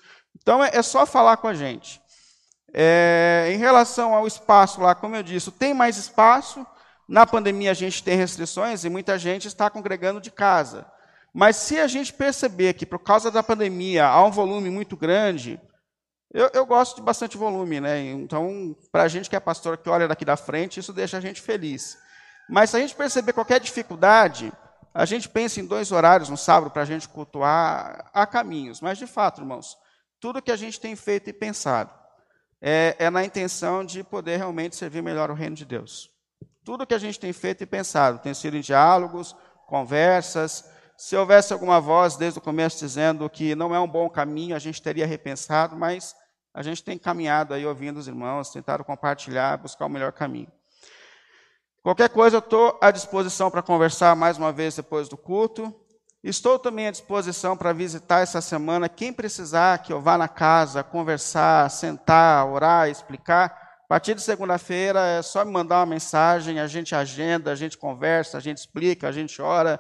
Então, 0.41 0.63
é, 0.63 0.69
é 0.73 0.81
só 0.81 1.05
falar 1.05 1.35
com 1.37 1.47
a 1.47 1.53
gente. 1.53 2.01
É, 2.73 3.49
em 3.51 3.57
relação 3.57 4.13
ao 4.13 4.25
espaço 4.25 4.79
lá, 4.79 4.95
como 4.95 5.15
eu 5.15 5.23
disse, 5.23 5.51
tem 5.51 5.73
mais 5.73 5.97
espaço, 5.97 6.65
na 7.07 7.25
pandemia 7.25 7.71
a 7.71 7.73
gente 7.73 8.03
tem 8.03 8.17
restrições 8.17 8.83
e 8.83 8.89
muita 8.89 9.17
gente 9.17 9.47
está 9.47 9.69
congregando 9.69 10.19
de 10.19 10.29
casa. 10.29 10.85
Mas 11.33 11.55
se 11.55 11.79
a 11.79 11.87
gente 11.87 12.11
perceber 12.11 12.73
que 12.73 12.85
por 12.85 12.99
causa 12.99 13.31
da 13.31 13.43
pandemia 13.43 14.05
há 14.05 14.23
um 14.25 14.31
volume 14.31 14.69
muito 14.69 14.97
grande, 14.97 15.59
eu, 16.33 16.49
eu 16.53 16.65
gosto 16.65 16.97
de 16.97 17.01
bastante 17.01 17.37
volume, 17.37 17.79
né? 17.79 18.11
Então, 18.11 18.75
para 18.91 19.03
a 19.03 19.07
gente 19.07 19.29
que 19.29 19.35
é 19.35 19.39
pastor 19.39 19.77
que 19.77 19.89
olha 19.89 20.07
daqui 20.07 20.25
da 20.25 20.35
frente, 20.35 20.79
isso 20.79 20.91
deixa 20.91 21.17
a 21.17 21.21
gente 21.21 21.41
feliz. 21.41 21.97
Mas 22.49 22.69
se 22.69 22.77
a 22.77 22.79
gente 22.79 22.95
perceber 22.95 23.33
qualquer 23.33 23.59
dificuldade, 23.59 24.51
a 24.93 25.05
gente 25.05 25.29
pensa 25.29 25.59
em 25.59 25.65
dois 25.65 25.91
horários 25.91 26.27
no 26.27 26.37
sábado 26.37 26.71
para 26.71 26.81
a 26.81 26.85
gente 26.85 27.07
cultuar, 27.07 28.09
há 28.13 28.25
caminhos. 28.25 28.81
Mas, 28.81 28.97
de 28.97 29.07
fato, 29.07 29.41
irmãos, 29.41 29.77
tudo 30.19 30.41
que 30.41 30.51
a 30.51 30.55
gente 30.55 30.79
tem 30.79 30.95
feito 30.95 31.29
e 31.29 31.33
pensado 31.33 31.93
é, 32.61 32.95
é 32.99 33.09
na 33.09 33.23
intenção 33.23 33.85
de 33.85 34.03
poder 34.03 34.37
realmente 34.37 34.75
servir 34.75 35.01
melhor 35.01 35.29
o 35.29 35.35
reino 35.35 35.55
de 35.55 35.65
Deus. 35.65 36.09
Tudo 36.67 36.85
que 36.85 36.93
a 36.93 36.97
gente 36.97 37.17
tem 37.17 37.31
feito 37.31 37.63
e 37.63 37.65
pensado 37.65 38.19
tem 38.19 38.33
sido 38.33 38.57
em 38.57 38.59
diálogos, 38.59 39.33
conversas. 39.67 40.69
Se 40.97 41.15
houvesse 41.15 41.53
alguma 41.53 41.79
voz 41.79 42.17
desde 42.17 42.39
o 42.39 42.41
começo 42.41 42.77
dizendo 42.77 43.29
que 43.29 43.55
não 43.55 43.73
é 43.73 43.79
um 43.79 43.87
bom 43.87 44.09
caminho, 44.09 44.53
a 44.53 44.59
gente 44.59 44.81
teria 44.81 45.07
repensado, 45.07 45.77
mas 45.77 46.13
a 46.53 46.61
gente 46.61 46.83
tem 46.83 46.97
caminhado 46.97 47.53
aí 47.53 47.65
ouvindo 47.65 47.95
os 47.95 48.09
irmãos, 48.09 48.49
tentado 48.49 48.83
compartilhar, 48.83 49.55
buscar 49.55 49.85
o 49.85 49.89
melhor 49.89 50.11
caminho. 50.11 50.51
Qualquer 51.81 52.09
coisa, 52.09 52.35
eu 52.35 52.39
estou 52.39 52.77
à 52.81 52.91
disposição 52.91 53.49
para 53.49 53.61
conversar 53.61 54.13
mais 54.13 54.37
uma 54.37 54.51
vez 54.51 54.75
depois 54.75 55.07
do 55.07 55.15
culto. 55.15 55.73
Estou 56.21 56.59
também 56.59 56.87
à 56.87 56.91
disposição 56.91 57.55
para 57.55 57.71
visitar 57.71 58.19
essa 58.19 58.41
semana 58.41 58.89
quem 58.89 59.13
precisar 59.13 59.77
que 59.77 59.93
eu 59.93 60.01
vá 60.01 60.17
na 60.17 60.27
casa, 60.27 60.83
conversar, 60.83 61.71
sentar, 61.71 62.45
orar, 62.45 62.89
explicar. 62.89 63.66
A 63.87 63.95
partir 63.95 64.15
de 64.15 64.21
segunda-feira 64.21 64.99
é 64.99 65.21
só 65.21 65.45
me 65.45 65.51
mandar 65.51 65.79
uma 65.79 65.85
mensagem, 65.85 66.59
a 66.59 66.67
gente 66.67 66.93
agenda, 66.93 67.53
a 67.53 67.55
gente 67.55 67.77
conversa, 67.77 68.37
a 68.37 68.41
gente 68.41 68.57
explica, 68.57 69.07
a 69.07 69.13
gente 69.13 69.41
ora. 69.41 69.79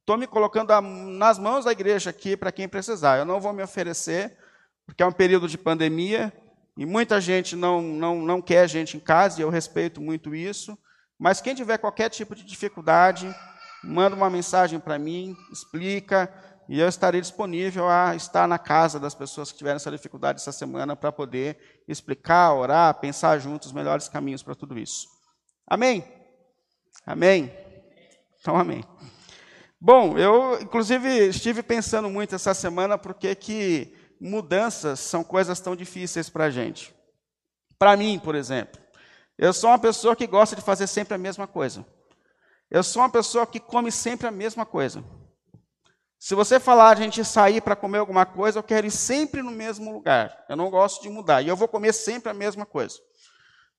Estou 0.00 0.18
me 0.18 0.26
colocando 0.26 0.72
nas 0.80 1.38
mãos 1.38 1.64
da 1.64 1.70
igreja 1.70 2.10
aqui 2.10 2.36
para 2.36 2.50
quem 2.50 2.68
precisar. 2.68 3.18
Eu 3.18 3.24
não 3.24 3.40
vou 3.40 3.52
me 3.52 3.62
oferecer, 3.62 4.36
porque 4.84 5.00
é 5.00 5.06
um 5.06 5.12
período 5.12 5.46
de 5.46 5.56
pandemia 5.56 6.32
e 6.76 6.84
muita 6.84 7.20
gente 7.20 7.54
não, 7.54 7.80
não, 7.80 8.16
não 8.16 8.42
quer 8.42 8.68
gente 8.68 8.96
em 8.96 9.00
casa, 9.00 9.38
e 9.38 9.42
eu 9.42 9.48
respeito 9.48 10.00
muito 10.00 10.34
isso. 10.34 10.76
Mas 11.16 11.40
quem 11.40 11.54
tiver 11.54 11.78
qualquer 11.78 12.10
tipo 12.10 12.34
de 12.34 12.44
dificuldade, 12.44 13.32
manda 13.84 14.16
uma 14.16 14.28
mensagem 14.28 14.80
para 14.80 14.98
mim, 14.98 15.36
explica, 15.52 16.28
e 16.68 16.80
eu 16.80 16.88
estarei 16.88 17.20
disponível 17.20 17.88
a 17.88 18.14
estar 18.16 18.48
na 18.48 18.58
casa 18.58 18.98
das 18.98 19.14
pessoas 19.14 19.52
que 19.52 19.58
tiverem 19.58 19.76
essa 19.76 19.90
dificuldade 19.90 20.40
essa 20.40 20.52
semana 20.52 20.96
para 20.96 21.12
poder 21.12 21.82
explicar, 21.86 22.54
orar, 22.54 22.94
pensar 22.94 23.38
juntos 23.38 23.68
os 23.68 23.74
melhores 23.74 24.08
caminhos 24.08 24.42
para 24.42 24.54
tudo 24.54 24.78
isso. 24.78 25.06
Amém? 25.66 26.04
Amém? 27.06 27.52
Então, 28.40 28.56
amém. 28.56 28.84
Bom, 29.80 30.18
eu 30.18 30.60
inclusive 30.60 31.08
estive 31.28 31.62
pensando 31.62 32.08
muito 32.10 32.34
essa 32.34 32.54
semana 32.54 32.98
porque 32.98 33.34
que 33.34 33.94
mudanças 34.20 34.98
são 35.00 35.22
coisas 35.22 35.60
tão 35.60 35.76
difíceis 35.76 36.28
para 36.28 36.44
a 36.44 36.50
gente. 36.50 36.94
Para 37.78 37.96
mim, 37.96 38.18
por 38.18 38.34
exemplo, 38.34 38.80
eu 39.38 39.52
sou 39.52 39.70
uma 39.70 39.78
pessoa 39.78 40.16
que 40.16 40.26
gosta 40.26 40.56
de 40.56 40.62
fazer 40.62 40.86
sempre 40.86 41.14
a 41.14 41.18
mesma 41.18 41.46
coisa. 41.46 41.86
Eu 42.70 42.82
sou 42.82 43.02
uma 43.02 43.10
pessoa 43.10 43.46
que 43.46 43.60
come 43.60 43.92
sempre 43.92 44.26
a 44.26 44.30
mesma 44.30 44.66
coisa. 44.66 45.04
Se 46.26 46.34
você 46.34 46.58
falar 46.58 46.90
a 46.90 46.94
gente 46.96 47.24
sair 47.24 47.60
para 47.60 47.76
comer 47.76 47.98
alguma 47.98 48.26
coisa, 48.26 48.58
eu 48.58 48.62
quero 48.64 48.84
ir 48.84 48.90
sempre 48.90 49.42
no 49.42 49.52
mesmo 49.52 49.92
lugar. 49.92 50.36
Eu 50.48 50.56
não 50.56 50.68
gosto 50.70 51.00
de 51.00 51.08
mudar. 51.08 51.40
E 51.40 51.46
eu 51.46 51.54
vou 51.54 51.68
comer 51.68 51.92
sempre 51.92 52.28
a 52.28 52.34
mesma 52.34 52.66
coisa. 52.66 52.96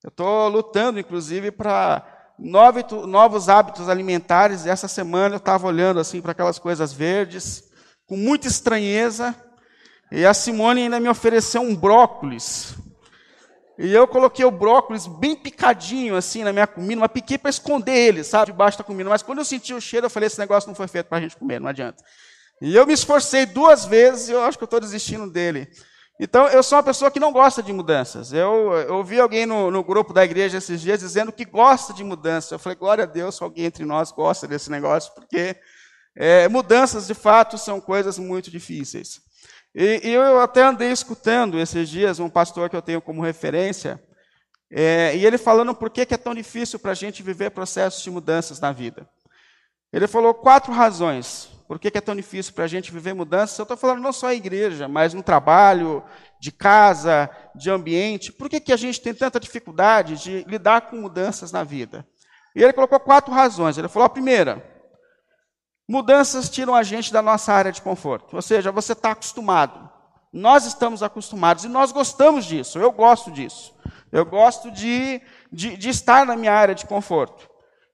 Eu 0.02 0.08
estou 0.08 0.48
lutando, 0.48 0.98
inclusive, 0.98 1.50
para 1.50 2.32
novos 2.38 3.50
hábitos 3.50 3.90
alimentares. 3.90 4.64
E 4.64 4.70
essa 4.70 4.88
semana 4.88 5.34
eu 5.34 5.36
estava 5.36 5.66
olhando 5.66 6.00
assim 6.00 6.22
para 6.22 6.32
aquelas 6.32 6.58
coisas 6.58 6.90
verdes, 6.90 7.64
com 8.06 8.16
muita 8.16 8.48
estranheza. 8.48 9.36
E 10.10 10.24
a 10.24 10.32
Simone 10.32 10.84
ainda 10.84 10.98
me 10.98 11.10
ofereceu 11.10 11.60
um 11.60 11.76
brócolis. 11.76 12.74
E 13.76 13.92
eu 13.92 14.08
coloquei 14.08 14.46
o 14.46 14.50
brócolis 14.50 15.06
bem 15.06 15.36
picadinho 15.36 16.16
assim 16.16 16.44
na 16.44 16.52
minha 16.54 16.66
comida, 16.66 16.98
mas 16.98 17.12
piquei 17.12 17.36
para 17.36 17.50
esconder 17.50 17.94
ele, 17.94 18.24
sabe, 18.24 18.52
debaixo 18.52 18.78
da 18.78 18.84
comida. 18.84 19.10
Mas 19.10 19.22
quando 19.22 19.40
eu 19.40 19.44
senti 19.44 19.74
o 19.74 19.80
cheiro, 19.82 20.06
eu 20.06 20.10
falei: 20.10 20.28
esse 20.28 20.38
negócio 20.38 20.66
não 20.66 20.74
foi 20.74 20.88
feito 20.88 21.08
para 21.08 21.18
a 21.18 21.20
gente 21.20 21.36
comer, 21.36 21.60
não 21.60 21.68
adianta. 21.68 22.02
E 22.60 22.74
eu 22.74 22.86
me 22.86 22.92
esforcei 22.92 23.46
duas 23.46 23.84
vezes 23.84 24.28
e 24.28 24.32
eu 24.32 24.42
acho 24.42 24.58
que 24.58 24.64
eu 24.64 24.66
estou 24.66 24.80
desistindo 24.80 25.30
dele. 25.30 25.68
Então, 26.20 26.48
eu 26.48 26.64
sou 26.64 26.76
uma 26.76 26.82
pessoa 26.82 27.12
que 27.12 27.20
não 27.20 27.32
gosta 27.32 27.62
de 27.62 27.72
mudanças. 27.72 28.32
Eu, 28.32 28.72
eu 28.72 28.96
ouvi 28.96 29.20
alguém 29.20 29.46
no, 29.46 29.70
no, 29.70 29.84
grupo 29.84 30.12
da 30.12 30.24
igreja 30.24 30.58
esses 30.58 30.80
dias 30.80 30.98
dizendo 30.98 31.30
que 31.30 31.44
gosta 31.44 31.92
de 31.92 32.02
mudanças. 32.02 32.50
Eu 32.50 32.58
falei, 32.58 32.76
glória 32.76 33.04
a 33.04 33.06
Deus, 33.06 33.40
alguém 33.40 33.66
entre 33.66 33.84
nós 33.84 34.10
gosta 34.10 34.48
desse 34.48 34.68
negócio, 34.68 35.12
porque 35.14 35.56
é, 36.16 36.48
mudanças, 36.48 37.06
de 37.06 37.14
fato, 37.14 37.56
são 37.56 37.80
coisas 37.80 38.18
muito 38.18 38.50
difíceis. 38.50 39.20
E, 39.72 40.00
e, 40.02 40.12
eu 40.12 40.40
até 40.40 40.62
andei 40.62 40.90
escutando 40.90 41.60
esses 41.60 41.88
dias 41.88 42.18
um 42.18 42.28
pastor 42.28 42.68
que 42.68 42.74
eu 42.74 42.82
tenho 42.82 43.00
como 43.00 43.22
referência, 43.22 44.02
é, 44.72 45.16
e 45.16 45.24
ele 45.24 45.38
falando 45.38 45.72
por 45.72 45.88
que, 45.88 46.04
que 46.04 46.14
é 46.14 46.18
tão 46.18 46.34
difícil 46.34 46.80
para 46.80 46.90
a 46.90 46.94
gente 46.94 47.22
viver 47.22 47.50
processos 47.50 48.02
de 48.02 48.10
mudanças 48.10 48.58
na 48.58 48.72
vida. 48.72 49.08
Ele 49.92 50.08
falou 50.08 50.34
quatro 50.34 50.72
razões 50.72 51.48
por 51.68 51.78
que, 51.78 51.98
é 51.98 52.00
tão 52.00 52.16
difícil 52.16 52.54
para 52.54 52.64
a 52.64 52.68
gente 52.68 52.90
viver 52.90 53.12
mudanças? 53.12 53.58
Eu 53.58 53.64
estou 53.64 53.76
falando 53.76 54.00
não 54.00 54.10
só 54.10 54.28
a 54.28 54.34
igreja, 54.34 54.88
mas 54.88 55.12
no 55.12 55.22
trabalho, 55.22 56.02
de 56.40 56.50
casa, 56.50 57.28
de 57.54 57.70
ambiente. 57.70 58.32
Por 58.32 58.48
que, 58.48 58.58
que 58.58 58.72
a 58.72 58.76
gente 58.76 58.98
tem 59.02 59.12
tanta 59.12 59.38
dificuldade 59.38 60.16
de 60.16 60.44
lidar 60.48 60.80
com 60.82 60.96
mudanças 60.96 61.52
na 61.52 61.62
vida? 61.62 62.08
E 62.56 62.62
ele 62.62 62.72
colocou 62.72 62.98
quatro 62.98 63.34
razões. 63.34 63.76
Ele 63.76 63.86
falou: 63.86 64.06
a 64.06 64.10
primeira, 64.10 64.64
mudanças 65.86 66.48
tiram 66.48 66.74
a 66.74 66.82
gente 66.82 67.12
da 67.12 67.20
nossa 67.20 67.52
área 67.52 67.70
de 67.70 67.82
conforto. 67.82 68.34
Ou 68.34 68.42
seja, 68.42 68.72
você 68.72 68.94
está 68.94 69.10
acostumado. 69.10 69.90
Nós 70.32 70.64
estamos 70.64 71.02
acostumados 71.02 71.64
e 71.64 71.68
nós 71.68 71.92
gostamos 71.92 72.46
disso. 72.46 72.78
Eu 72.78 72.92
gosto 72.92 73.30
disso. 73.30 73.74
Eu 74.10 74.24
gosto 74.24 74.70
de, 74.70 75.20
de, 75.52 75.76
de 75.76 75.88
estar 75.90 76.24
na 76.24 76.34
minha 76.34 76.52
área 76.52 76.74
de 76.74 76.86
conforto. 76.86 77.47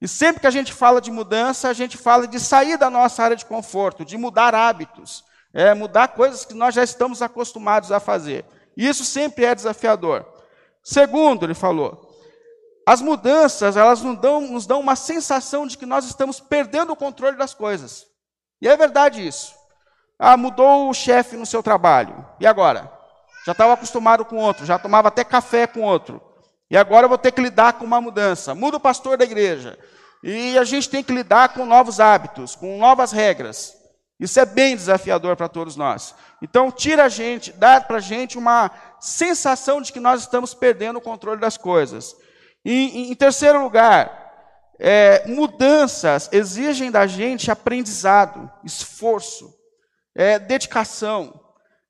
E 0.04 0.08
sempre 0.08 0.42
que 0.42 0.46
a 0.46 0.50
gente 0.50 0.70
fala 0.70 1.00
de 1.00 1.10
mudança, 1.10 1.66
a 1.66 1.72
gente 1.72 1.96
fala 1.96 2.28
de 2.28 2.38
sair 2.38 2.76
da 2.76 2.90
nossa 2.90 3.22
área 3.22 3.34
de 3.34 3.46
conforto, 3.46 4.04
de 4.04 4.18
mudar 4.18 4.54
hábitos, 4.54 5.24
é, 5.50 5.72
mudar 5.72 6.08
coisas 6.08 6.44
que 6.44 6.52
nós 6.52 6.74
já 6.74 6.84
estamos 6.84 7.22
acostumados 7.22 7.90
a 7.90 7.98
fazer. 7.98 8.44
E 8.76 8.86
isso 8.86 9.02
sempre 9.02 9.46
é 9.46 9.54
desafiador. 9.54 10.26
Segundo, 10.82 11.46
ele 11.46 11.54
falou, 11.54 12.14
as 12.86 13.00
mudanças, 13.00 13.78
elas 13.78 14.02
nos 14.02 14.18
dão, 14.18 14.42
nos 14.42 14.66
dão 14.66 14.78
uma 14.78 14.94
sensação 14.94 15.66
de 15.66 15.78
que 15.78 15.86
nós 15.86 16.04
estamos 16.04 16.38
perdendo 16.38 16.92
o 16.92 16.96
controle 16.96 17.38
das 17.38 17.54
coisas. 17.54 18.06
E 18.60 18.68
é 18.68 18.76
verdade 18.76 19.26
isso. 19.26 19.54
Ah, 20.18 20.36
mudou 20.36 20.90
o 20.90 20.92
chefe 20.92 21.34
no 21.34 21.46
seu 21.46 21.62
trabalho. 21.62 22.26
E 22.38 22.46
agora? 22.46 22.92
Já 23.46 23.52
estava 23.52 23.72
acostumado 23.72 24.22
com 24.26 24.36
outro, 24.36 24.66
já 24.66 24.78
tomava 24.78 25.08
até 25.08 25.24
café 25.24 25.66
com 25.66 25.80
outro. 25.80 26.20
E 26.70 26.76
agora 26.76 27.06
eu 27.06 27.08
vou 27.08 27.16
ter 27.16 27.32
que 27.32 27.40
lidar 27.40 27.72
com 27.74 27.86
uma 27.86 28.02
mudança. 28.02 28.54
Muda 28.54 28.76
o 28.76 28.80
pastor 28.80 29.16
da 29.16 29.24
igreja. 29.24 29.78
E 30.26 30.56
a 30.56 30.64
gente 30.64 30.88
tem 30.88 31.04
que 31.04 31.12
lidar 31.12 31.50
com 31.50 31.66
novos 31.66 32.00
hábitos, 32.00 32.56
com 32.56 32.78
novas 32.78 33.12
regras. 33.12 33.76
Isso 34.18 34.40
é 34.40 34.46
bem 34.46 34.74
desafiador 34.74 35.36
para 35.36 35.50
todos 35.50 35.76
nós. 35.76 36.14
Então, 36.40 36.72
tira 36.72 37.04
a 37.04 37.08
gente, 37.10 37.52
dá 37.52 37.78
para 37.78 37.98
a 37.98 38.00
gente 38.00 38.38
uma 38.38 38.70
sensação 38.98 39.82
de 39.82 39.92
que 39.92 40.00
nós 40.00 40.22
estamos 40.22 40.54
perdendo 40.54 40.96
o 40.96 41.02
controle 41.02 41.38
das 41.38 41.58
coisas. 41.58 42.16
E, 42.64 43.10
em 43.10 43.14
terceiro 43.14 43.62
lugar, 43.62 44.32
é, 44.80 45.26
mudanças 45.26 46.30
exigem 46.32 46.90
da 46.90 47.06
gente 47.06 47.50
aprendizado, 47.50 48.50
esforço, 48.64 49.54
é, 50.14 50.38
dedicação. 50.38 51.38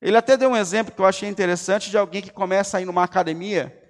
Ele 0.03 0.17
até 0.17 0.37
deu 0.37 0.51
um 0.51 0.57
exemplo 0.57 0.93
que 0.93 1.01
eu 1.01 1.07
achei 1.07 1.29
interessante 1.29 1.89
de 1.89 1.97
alguém 1.97 2.21
que 2.21 2.33
começa 2.33 2.79
a 2.79 2.81
ir 2.81 2.85
numa 2.85 3.05
academia 3.05 3.81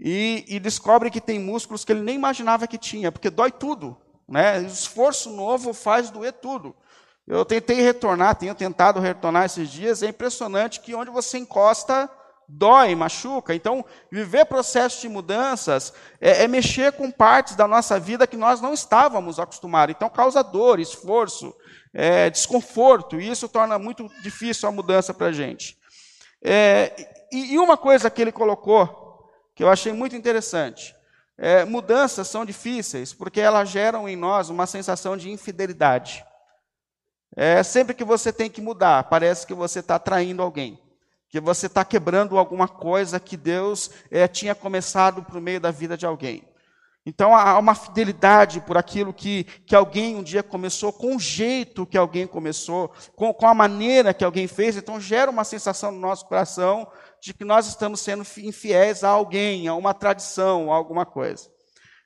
e, 0.00 0.46
e, 0.48 0.58
descobre 0.58 1.10
que 1.10 1.20
tem 1.20 1.38
músculos 1.38 1.84
que 1.84 1.92
ele 1.92 2.00
nem 2.00 2.14
imaginava 2.14 2.66
que 2.66 2.78
tinha, 2.78 3.12
porque 3.12 3.28
dói 3.28 3.52
tudo. 3.52 3.94
Né? 4.26 4.62
Esforço 4.62 5.28
novo 5.28 5.74
faz 5.74 6.08
doer 6.08 6.32
tudo. 6.32 6.74
Eu 7.26 7.44
tentei 7.44 7.82
retornar, 7.82 8.34
tenho 8.34 8.54
tentado 8.54 8.98
retornar 8.98 9.44
esses 9.44 9.68
dias, 9.68 10.02
é 10.02 10.08
impressionante 10.08 10.80
que 10.80 10.94
onde 10.94 11.10
você 11.10 11.36
encosta, 11.36 12.10
dói, 12.48 12.94
machuca. 12.94 13.54
Então, 13.54 13.84
viver 14.10 14.46
processos 14.46 15.02
de 15.02 15.08
mudanças 15.08 15.92
é, 16.18 16.44
é 16.44 16.48
mexer 16.48 16.92
com 16.92 17.10
partes 17.10 17.54
da 17.54 17.68
nossa 17.68 18.00
vida 18.00 18.26
que 18.26 18.38
nós 18.38 18.60
não 18.60 18.72
estávamos 18.72 19.38
acostumados. 19.38 19.94
Então, 19.94 20.08
causa 20.08 20.42
dor, 20.42 20.80
esforço, 20.80 21.54
é, 21.92 22.30
desconforto, 22.30 23.20
e 23.20 23.30
isso 23.30 23.48
torna 23.48 23.78
muito 23.78 24.08
difícil 24.22 24.66
a 24.66 24.72
mudança 24.72 25.12
para 25.12 25.26
a 25.26 25.32
gente. 25.32 25.78
É, 26.42 27.26
e, 27.30 27.54
e 27.54 27.58
uma 27.58 27.76
coisa 27.76 28.08
que 28.08 28.22
ele 28.22 28.32
colocou 28.32 29.09
que 29.60 29.64
eu 29.64 29.68
achei 29.68 29.92
muito 29.92 30.16
interessante. 30.16 30.96
É, 31.36 31.66
mudanças 31.66 32.26
são 32.28 32.46
difíceis 32.46 33.12
porque 33.12 33.42
elas 33.42 33.68
geram 33.68 34.08
em 34.08 34.16
nós 34.16 34.48
uma 34.48 34.66
sensação 34.66 35.18
de 35.18 35.30
infidelidade. 35.30 36.24
É, 37.36 37.62
sempre 37.62 37.92
que 37.92 38.02
você 38.02 38.32
tem 38.32 38.48
que 38.48 38.62
mudar, 38.62 39.04
parece 39.10 39.46
que 39.46 39.52
você 39.52 39.80
está 39.80 39.98
traindo 39.98 40.40
alguém, 40.40 40.80
que 41.28 41.38
você 41.38 41.66
está 41.66 41.84
quebrando 41.84 42.38
alguma 42.38 42.66
coisa 42.66 43.20
que 43.20 43.36
Deus 43.36 43.90
é, 44.10 44.26
tinha 44.26 44.54
começado 44.54 45.22
por 45.24 45.38
meio 45.42 45.60
da 45.60 45.70
vida 45.70 45.94
de 45.94 46.06
alguém. 46.06 46.42
Então 47.04 47.36
há 47.36 47.58
uma 47.58 47.74
fidelidade 47.74 48.62
por 48.62 48.78
aquilo 48.78 49.12
que, 49.12 49.44
que 49.66 49.76
alguém 49.76 50.16
um 50.16 50.22
dia 50.22 50.42
começou, 50.42 50.90
com 50.90 51.16
o 51.16 51.20
jeito 51.20 51.84
que 51.84 51.98
alguém 51.98 52.26
começou, 52.26 52.90
com, 53.14 53.34
com 53.34 53.46
a 53.46 53.52
maneira 53.52 54.14
que 54.14 54.24
alguém 54.24 54.46
fez, 54.46 54.74
então 54.74 54.98
gera 54.98 55.30
uma 55.30 55.44
sensação 55.44 55.92
no 55.92 55.98
nosso 55.98 56.24
coração 56.24 56.90
de 57.20 57.34
que 57.34 57.44
nós 57.44 57.66
estamos 57.66 58.00
sendo 58.00 58.24
infiéis 58.38 59.04
a 59.04 59.10
alguém, 59.10 59.68
a 59.68 59.74
uma 59.74 59.92
tradição, 59.92 60.72
a 60.72 60.76
alguma 60.76 61.04
coisa. 61.04 61.48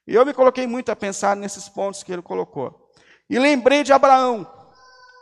E 0.07 0.15
eu 0.15 0.27
me 0.27 0.35
coloquei 0.35 0.67
muito 0.67 0.91
a 0.91 0.97
pensar 0.97 1.37
nesses 1.37 1.69
pontos 1.69 2.03
que 2.03 2.13
ele 2.13 2.23
colocou. 2.23 2.91
E 3.29 3.39
lembrei 3.39 3.83
de 3.83 3.93
Abraão. 3.93 4.47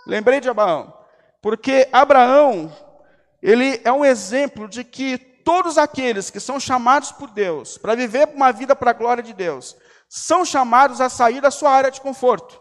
Lembrei 0.07 0.41
de 0.41 0.49
Abraão. 0.49 0.93
Porque 1.41 1.89
Abraão, 1.93 2.73
ele 3.41 3.81
é 3.85 3.93
um 3.93 4.05
exemplo 4.05 4.69
de 4.69 4.83
que 4.83 5.19
todos 5.19 5.79
aqueles 5.79 6.31
que 6.31 6.41
são 6.41 6.59
chamados 6.59 7.13
por 7.13 7.31
Deus 7.31 7.77
para 7.79 7.95
viver 7.95 8.29
uma 8.35 8.53
vida 8.53 8.75
para 8.75 8.91
a 8.91 8.95
glória 8.95 9.23
de 9.23 9.33
Deus, 9.33 9.77
são 10.09 10.45
chamados 10.45 11.01
a 11.01 11.09
sair 11.09 11.41
da 11.41 11.51
sua 11.51 11.71
área 11.71 11.91
de 11.91 12.01
conforto. 12.01 12.61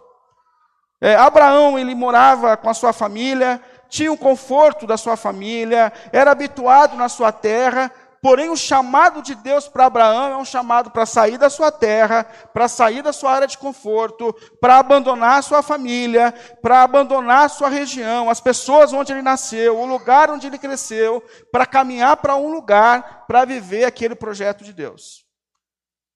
É, 0.99 1.15
Abraão, 1.15 1.79
ele 1.79 1.95
morava 1.95 2.55
com 2.55 2.69
a 2.69 2.73
sua 2.73 2.93
família, 2.93 3.61
tinha 3.91 4.11
o 4.11 4.17
conforto 4.17 4.87
da 4.87 4.95
sua 4.95 5.17
família, 5.17 5.91
era 6.13 6.31
habituado 6.31 6.95
na 6.95 7.09
sua 7.09 7.29
terra, 7.29 7.91
porém 8.21 8.49
o 8.49 8.55
chamado 8.55 9.21
de 9.21 9.35
Deus 9.35 9.67
para 9.67 9.87
Abraão 9.87 10.31
é 10.31 10.37
um 10.37 10.45
chamado 10.45 10.89
para 10.91 11.05
sair 11.05 11.37
da 11.37 11.49
sua 11.49 11.73
terra, 11.73 12.23
para 12.53 12.69
sair 12.69 13.01
da 13.01 13.11
sua 13.11 13.33
área 13.33 13.47
de 13.47 13.57
conforto, 13.57 14.33
para 14.61 14.77
abandonar 14.77 15.39
a 15.39 15.41
sua 15.41 15.61
família, 15.61 16.33
para 16.61 16.83
abandonar 16.83 17.45
a 17.45 17.49
sua 17.49 17.67
região, 17.67 18.29
as 18.29 18.39
pessoas 18.39 18.93
onde 18.93 19.11
ele 19.11 19.21
nasceu, 19.21 19.77
o 19.77 19.85
lugar 19.85 20.31
onde 20.31 20.47
ele 20.47 20.57
cresceu, 20.57 21.21
para 21.51 21.65
caminhar 21.65 22.15
para 22.15 22.37
um 22.37 22.49
lugar 22.49 23.25
para 23.27 23.43
viver 23.43 23.83
aquele 23.83 24.15
projeto 24.15 24.63
de 24.63 24.71
Deus. 24.71 25.25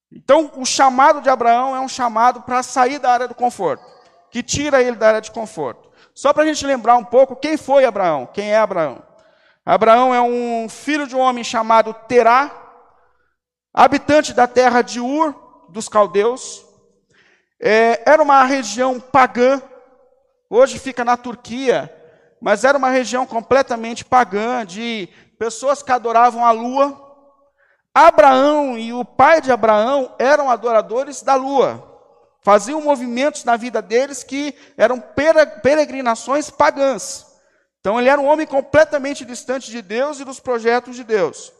Então, 0.09 0.49
o 0.55 0.65
chamado 0.65 1.19
de 1.19 1.29
Abraão 1.29 1.75
é 1.75 1.79
um 1.81 1.89
chamado 1.89 2.43
para 2.43 2.63
sair 2.63 2.99
da 2.99 3.11
área 3.11 3.27
do 3.27 3.35
conforto, 3.35 3.83
que 4.31 4.41
tira 4.41 4.81
ele 4.81 4.95
da 4.95 5.07
área 5.09 5.21
de 5.21 5.29
conforto. 5.29 5.84
Só 6.15 6.31
para 6.31 6.43
a 6.43 6.45
gente 6.47 6.65
lembrar 6.65 6.95
um 6.95 7.03
pouco 7.03 7.35
quem 7.35 7.57
foi 7.57 7.83
Abraão, 7.83 8.25
quem 8.25 8.53
é 8.53 8.57
Abraão. 8.57 9.03
Abraão 9.65 10.15
é 10.15 10.21
um 10.21 10.69
filho 10.69 11.05
de 11.05 11.13
um 11.13 11.19
homem 11.19 11.43
chamado 11.43 11.93
Terá, 11.93 12.49
habitante 13.73 14.33
da 14.33 14.47
terra 14.47 14.81
de 14.81 15.01
Ur, 15.01 15.35
dos 15.67 15.89
caldeus. 15.89 16.65
É, 17.59 18.01
era 18.09 18.23
uma 18.23 18.45
região 18.45 18.97
pagã, 18.97 19.61
hoje 20.49 20.79
fica 20.79 21.03
na 21.03 21.17
Turquia, 21.17 21.93
mas 22.39 22.63
era 22.63 22.77
uma 22.77 22.89
região 22.89 23.25
completamente 23.25 24.05
pagã, 24.05 24.65
de 24.65 25.09
pessoas 25.37 25.83
que 25.83 25.91
adoravam 25.91 26.45
a 26.45 26.51
lua. 26.51 27.01
Abraão 27.93 28.77
e 28.77 28.93
o 28.93 29.03
pai 29.03 29.41
de 29.41 29.51
Abraão 29.51 30.15
eram 30.17 30.49
adoradores 30.49 31.21
da 31.21 31.35
lua. 31.35 31.94
Faziam 32.45 32.79
movimentos 32.79 33.43
na 33.43 33.57
vida 33.57 33.81
deles 33.81 34.23
que 34.23 34.53
eram 34.77 35.03
peregrinações 35.63 36.51
pagãs. 36.51 37.25
Então 37.79 37.99
ele 37.99 38.07
era 38.07 38.21
um 38.21 38.25
homem 38.25 38.45
completamente 38.45 39.25
distante 39.25 39.71
de 39.71 39.81
Deus 39.81 40.19
e 40.19 40.23
dos 40.23 40.39
projetos 40.39 40.95
de 40.95 41.03
Deus. 41.03 41.51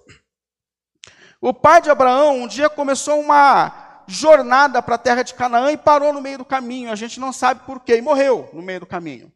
O 1.42 1.52
pai 1.52 1.82
de 1.82 1.90
Abraão 1.90 2.44
um 2.44 2.48
dia 2.48 2.70
começou 2.70 3.20
uma 3.20 4.04
jornada 4.06 4.80
para 4.80 4.94
a 4.94 5.00
terra 5.00 5.24
de 5.24 5.34
Canaã 5.34 5.72
e 5.72 5.78
parou 5.78 6.14
no 6.14 6.22
meio 6.22 6.38
do 6.38 6.46
caminho. 6.46 6.92
A 6.92 6.96
gente 6.96 7.20
não 7.20 7.34
sabe 7.34 7.62
porquê, 7.66 7.98
e 7.98 8.02
morreu 8.02 8.48
no 8.54 8.62
meio 8.62 8.82
do 8.82 8.86
caminho. 8.86 9.34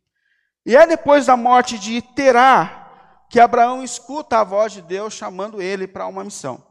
E 0.64 0.78
é 0.78 0.86
depois 0.86 1.26
da 1.26 1.36
morte 1.36 1.80
de 1.80 2.00
Terá 2.00 2.92
que 3.28 3.40
Abraão 3.40 3.84
escuta 3.84 4.38
a 4.38 4.44
voz 4.44 4.72
de 4.72 4.84
Deus 4.84 5.16
chamando 5.16 5.60
ele 5.60 5.88
para 5.88 6.06
uma 6.06 6.24
missão. 6.24 6.69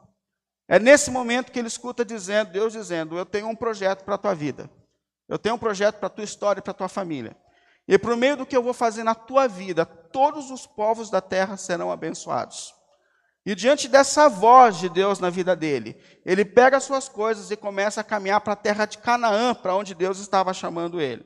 É 0.69 0.79
nesse 0.79 1.11
momento 1.11 1.51
que 1.51 1.59
ele 1.59 1.69
escuta 1.69 2.05
dizendo, 2.05 2.53
Deus 2.53 2.75
dizendo: 2.75 3.17
Eu 3.17 3.25
tenho 3.25 3.49
um 3.49 3.57
projeto 3.57 4.05
para 4.05 4.17
a 4.17 4.19
tua 4.19 4.35
vida. 4.35 4.71
Eu 5.27 5.39
tenho 5.39 5.55
um 5.55 5.59
projeto 5.59 5.97
para 5.97 6.07
a 6.07 6.11
tua 6.11 6.25
história 6.25 6.61
para 6.63 6.71
a 6.71 6.75
tua 6.75 6.89
família. 6.89 7.37
E 7.87 7.99
por 7.99 8.15
meio 8.17 8.37
do 8.37 8.47
que 8.47 8.57
eu 8.57 8.63
vou 8.63 8.75
fazer 8.75 9.03
na 9.03 9.15
tua 9.15 9.49
vida, 9.49 9.87
todos 9.87 10.51
os 10.51 10.67
povos 10.67 11.09
da 11.09 11.23
terra 11.23 11.57
serão 11.57 11.91
abençoados. 11.91 12.75
E 13.47 13.55
diante 13.55 13.89
dessa 13.89 14.29
voz 14.29 14.77
de 14.77 14.91
Deus 14.91 15.19
na 15.21 15.31
vida 15.31 15.57
dele, 15.57 15.99
ele 16.25 16.45
pega 16.45 16.77
as 16.77 16.85
suas 16.85 17.09
coisas 17.09 17.51
e 17.51 17.57
começa 17.57 18.03
a 18.03 18.05
caminhar 18.05 18.43
para 18.43 18.53
a 18.53 18.57
terra 18.57 18.85
de 18.85 18.99
Canaã, 18.99 19.55
para 19.55 19.75
onde 19.75 19.95
Deus 19.95 20.19
estava 20.19 20.53
chamando 20.53 21.01
ele. 21.01 21.25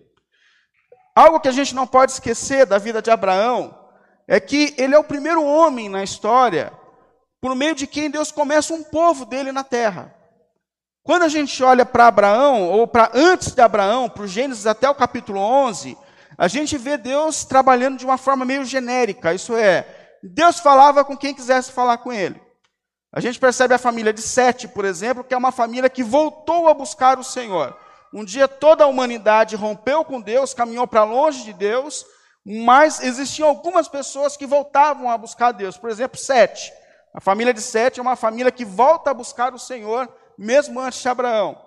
Algo 1.16 1.40
que 1.40 1.48
a 1.48 1.52
gente 1.52 1.74
não 1.74 1.86
pode 1.86 2.12
esquecer 2.12 2.64
da 2.64 2.78
vida 2.78 3.02
de 3.02 3.10
Abraão 3.10 3.76
é 4.28 4.38
que 4.38 4.72
ele 4.78 4.94
é 4.94 4.98
o 4.98 5.04
primeiro 5.04 5.44
homem 5.44 5.88
na 5.88 6.04
história 6.04 6.72
por 7.42 7.56
meio 7.56 7.74
de 7.74 7.88
quem 7.88 8.08
Deus 8.08 8.30
começa 8.30 8.72
um 8.72 8.84
povo 8.84 9.26
dele 9.26 9.50
na 9.50 9.64
terra. 9.64 10.14
Quando 11.02 11.24
a 11.24 11.28
gente 11.28 11.60
olha 11.64 11.84
para 11.84 12.06
Abraão, 12.06 12.70
ou 12.70 12.86
para 12.86 13.10
antes 13.12 13.50
de 13.50 13.60
Abraão, 13.60 14.08
para 14.08 14.22
o 14.22 14.28
Gênesis 14.28 14.64
até 14.64 14.88
o 14.88 14.94
capítulo 14.94 15.40
11, 15.40 15.98
a 16.38 16.46
gente 16.46 16.78
vê 16.78 16.96
Deus 16.96 17.44
trabalhando 17.44 17.98
de 17.98 18.04
uma 18.04 18.16
forma 18.16 18.44
meio 18.44 18.64
genérica, 18.64 19.34
isso 19.34 19.56
é, 19.56 19.84
Deus 20.22 20.60
falava 20.60 21.04
com 21.04 21.16
quem 21.16 21.34
quisesse 21.34 21.72
falar 21.72 21.98
com 21.98 22.12
ele. 22.12 22.40
A 23.12 23.20
gente 23.20 23.40
percebe 23.40 23.74
a 23.74 23.78
família 23.78 24.12
de 24.12 24.22
Sete, 24.22 24.68
por 24.68 24.84
exemplo, 24.84 25.24
que 25.24 25.34
é 25.34 25.36
uma 25.36 25.50
família 25.50 25.90
que 25.90 26.04
voltou 26.04 26.68
a 26.68 26.74
buscar 26.74 27.18
o 27.18 27.24
Senhor. 27.24 27.76
Um 28.14 28.24
dia 28.24 28.46
toda 28.46 28.84
a 28.84 28.86
humanidade 28.86 29.56
rompeu 29.56 30.04
com 30.04 30.20
Deus, 30.20 30.54
caminhou 30.54 30.86
para 30.86 31.02
longe 31.02 31.42
de 31.42 31.52
Deus, 31.52 32.06
mas 32.46 33.02
existiam 33.02 33.48
algumas 33.48 33.88
pessoas 33.88 34.36
que 34.36 34.46
voltavam 34.46 35.10
a 35.10 35.18
buscar 35.18 35.50
Deus. 35.50 35.76
Por 35.76 35.90
exemplo, 35.90 36.16
Sete. 36.16 36.72
A 37.14 37.20
família 37.20 37.52
de 37.52 37.60
Sete 37.60 38.00
é 38.00 38.02
uma 38.02 38.16
família 38.16 38.50
que 38.50 38.64
volta 38.64 39.10
a 39.10 39.14
buscar 39.14 39.52
o 39.52 39.58
Senhor, 39.58 40.08
mesmo 40.36 40.80
antes 40.80 41.00
de 41.02 41.08
Abraão. 41.08 41.60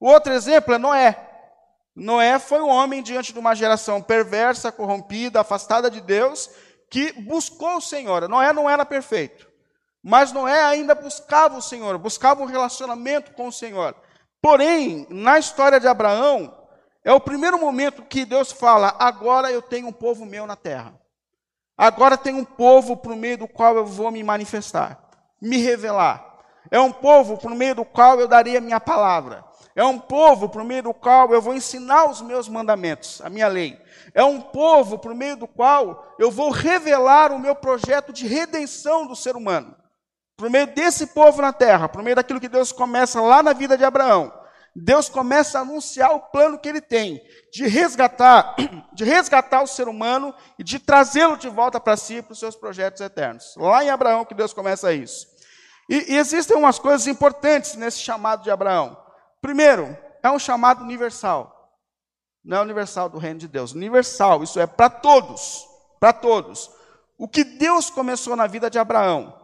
O 0.00 0.08
outro 0.08 0.32
exemplo 0.32 0.74
é 0.74 0.78
Noé. 0.78 1.24
Noé 1.94 2.38
foi 2.38 2.60
um 2.60 2.68
homem 2.68 3.02
diante 3.02 3.32
de 3.32 3.38
uma 3.38 3.54
geração 3.54 4.00
perversa, 4.02 4.70
corrompida, 4.72 5.40
afastada 5.40 5.90
de 5.90 6.00
Deus, 6.00 6.50
que 6.90 7.12
buscou 7.22 7.76
o 7.76 7.80
Senhor. 7.80 8.28
Noé 8.28 8.52
não 8.52 8.68
era 8.68 8.84
perfeito, 8.84 9.48
mas 10.02 10.32
Noé 10.32 10.62
ainda 10.62 10.94
buscava 10.94 11.56
o 11.56 11.62
Senhor, 11.62 11.98
buscava 11.98 12.42
um 12.42 12.46
relacionamento 12.46 13.32
com 13.32 13.48
o 13.48 13.52
Senhor. 13.52 13.94
Porém, 14.40 15.06
na 15.10 15.38
história 15.38 15.80
de 15.80 15.88
Abraão, 15.88 16.56
é 17.04 17.12
o 17.12 17.20
primeiro 17.20 17.58
momento 17.58 18.02
que 18.02 18.24
Deus 18.24 18.52
fala: 18.52 18.94
agora 18.98 19.50
eu 19.50 19.62
tenho 19.62 19.88
um 19.88 19.92
povo 19.92 20.24
meu 20.24 20.46
na 20.46 20.56
terra. 20.56 20.94
Agora 21.78 22.18
tem 22.18 22.34
um 22.34 22.44
povo 22.44 22.96
por 22.96 23.14
meio 23.14 23.38
do 23.38 23.46
qual 23.46 23.76
eu 23.76 23.86
vou 23.86 24.10
me 24.10 24.24
manifestar, 24.24 24.98
me 25.40 25.58
revelar. 25.58 26.26
É 26.72 26.80
um 26.80 26.90
povo 26.90 27.38
por 27.38 27.54
meio 27.54 27.76
do 27.76 27.84
qual 27.84 28.18
eu 28.18 28.26
darei 28.26 28.56
a 28.56 28.60
minha 28.60 28.80
palavra. 28.80 29.44
É 29.76 29.84
um 29.84 29.96
povo 29.96 30.48
por 30.48 30.64
meio 30.64 30.82
do 30.82 30.92
qual 30.92 31.32
eu 31.32 31.40
vou 31.40 31.54
ensinar 31.54 32.10
os 32.10 32.20
meus 32.20 32.48
mandamentos, 32.48 33.22
a 33.24 33.30
minha 33.30 33.46
lei. 33.46 33.80
É 34.12 34.24
um 34.24 34.40
povo 34.40 34.98
por 34.98 35.14
meio 35.14 35.36
do 35.36 35.46
qual 35.46 36.16
eu 36.18 36.32
vou 36.32 36.50
revelar 36.50 37.30
o 37.30 37.38
meu 37.38 37.54
projeto 37.54 38.12
de 38.12 38.26
redenção 38.26 39.06
do 39.06 39.14
ser 39.14 39.36
humano. 39.36 39.76
Por 40.36 40.50
meio 40.50 40.66
desse 40.66 41.06
povo 41.06 41.40
na 41.40 41.52
terra, 41.52 41.88
por 41.88 42.02
meio 42.02 42.16
daquilo 42.16 42.40
que 42.40 42.48
Deus 42.48 42.72
começa 42.72 43.20
lá 43.20 43.40
na 43.40 43.52
vida 43.52 43.78
de 43.78 43.84
Abraão, 43.84 44.32
Deus 44.74 45.08
começa 45.08 45.58
a 45.58 45.62
anunciar 45.62 46.14
o 46.14 46.20
plano 46.20 46.58
que 46.58 46.68
ele 46.68 46.80
tem 46.80 47.22
de 47.52 47.66
resgatar, 47.66 48.54
de 48.92 49.04
resgatar 49.04 49.62
o 49.62 49.66
ser 49.66 49.88
humano 49.88 50.34
e 50.58 50.64
de 50.64 50.78
trazê-lo 50.78 51.36
de 51.36 51.48
volta 51.48 51.80
para 51.80 51.96
si, 51.96 52.22
para 52.22 52.32
os 52.32 52.38
seus 52.38 52.54
projetos 52.54 53.00
eternos. 53.00 53.54
Lá 53.56 53.84
em 53.84 53.90
Abraão 53.90 54.24
que 54.24 54.34
Deus 54.34 54.52
começa 54.52 54.92
isso. 54.92 55.26
E, 55.88 56.12
e 56.12 56.16
existem 56.16 56.56
umas 56.56 56.78
coisas 56.78 57.06
importantes 57.06 57.74
nesse 57.74 57.98
chamado 57.98 58.42
de 58.42 58.50
Abraão. 58.50 58.96
Primeiro, 59.40 59.96
é 60.22 60.30
um 60.30 60.38
chamado 60.38 60.82
universal. 60.82 61.54
Não 62.44 62.58
é 62.58 62.60
universal 62.60 63.08
do 63.08 63.18
reino 63.18 63.40
de 63.40 63.48
Deus, 63.48 63.72
universal, 63.72 64.42
isso 64.42 64.58
é 64.60 64.66
para 64.66 64.88
todos, 64.88 65.66
para 65.98 66.12
todos. 66.12 66.70
O 67.18 67.26
que 67.26 67.42
Deus 67.42 67.90
começou 67.90 68.36
na 68.36 68.46
vida 68.46 68.70
de 68.70 68.78
Abraão 68.78 69.34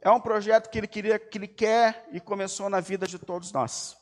é 0.00 0.10
um 0.10 0.20
projeto 0.20 0.70
que 0.70 0.78
ele 0.78 0.86
queria, 0.86 1.18
que 1.18 1.38
ele 1.38 1.48
quer 1.48 2.08
e 2.12 2.20
começou 2.20 2.68
na 2.68 2.80
vida 2.80 3.06
de 3.06 3.18
todos 3.18 3.50
nós. 3.52 3.96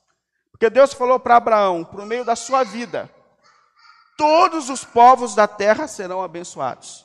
Porque 0.53 0.71
Deus 0.71 0.93
falou 0.93 1.19
para 1.19 1.37
Abraão, 1.37 1.85
por 1.85 2.07
meio 2.07 2.25
da 2.25 2.37
sua 2.37 2.63
vida, 2.63 3.11
todos 4.17 4.71
os 4.71 4.85
povos 4.85 5.35
da 5.35 5.49
terra 5.49 5.89
serão 5.89 6.23
abençoados. 6.23 7.05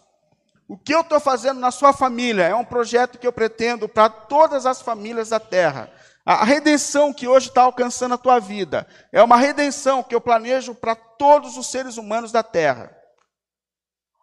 O 0.67 0.77
que 0.77 0.93
eu 0.93 1.01
estou 1.01 1.19
fazendo 1.19 1.59
na 1.59 1.71
sua 1.71 1.93
família 1.93 2.43
é 2.43 2.53
um 2.53 2.65
projeto 2.65 3.17
que 3.17 3.25
eu 3.25 3.31
pretendo 3.31 3.87
para 3.87 4.09
todas 4.09 4.65
as 4.65 4.81
famílias 4.81 5.29
da 5.29 5.39
terra. 5.39 5.89
A 6.25 6.43
redenção 6.43 7.13
que 7.13 7.25
hoje 7.25 7.47
está 7.47 7.61
alcançando 7.61 8.15
a 8.15 8.17
tua 8.17 8.37
vida 8.37 8.85
é 9.13 9.23
uma 9.23 9.37
redenção 9.37 10.03
que 10.03 10.13
eu 10.13 10.19
planejo 10.19 10.75
para 10.75 10.93
todos 10.93 11.55
os 11.55 11.67
seres 11.67 11.95
humanos 11.95 12.33
da 12.33 12.43
terra. 12.43 12.91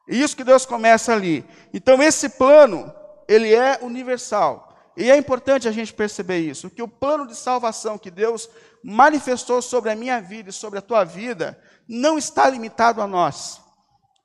E 0.07 0.23
isso 0.23 0.37
que 0.37 0.45
Deus 0.45 0.67
começa 0.67 1.15
ali. 1.15 1.45
Então 1.73 2.03
esse 2.03 2.29
plano, 2.29 2.93
ele 3.27 3.55
é 3.55 3.79
universal. 3.81 4.71
E 4.97 5.11
é 5.11 5.17
importante 5.17 5.67
a 5.67 5.73
gente 5.73 5.95
perceber 5.95 6.39
isso, 6.39 6.69
que 6.69 6.83
o 6.83 6.89
plano 6.89 7.27
de 7.27 7.35
salvação 7.35 7.97
que 7.99 8.11
Deus 8.11 8.49
manifestou 8.85 9.63
sobre 9.63 9.91
a 9.91 9.97
minha 9.97 10.21
vida 10.21 10.51
e 10.51 10.53
sobre 10.53 10.79
a 10.79 10.83
tua 10.83 11.05
vida 11.05 11.59
não 11.89 12.19
está 12.19 12.51
limitado 12.51 13.01
a 13.01 13.07
nós. 13.07 13.59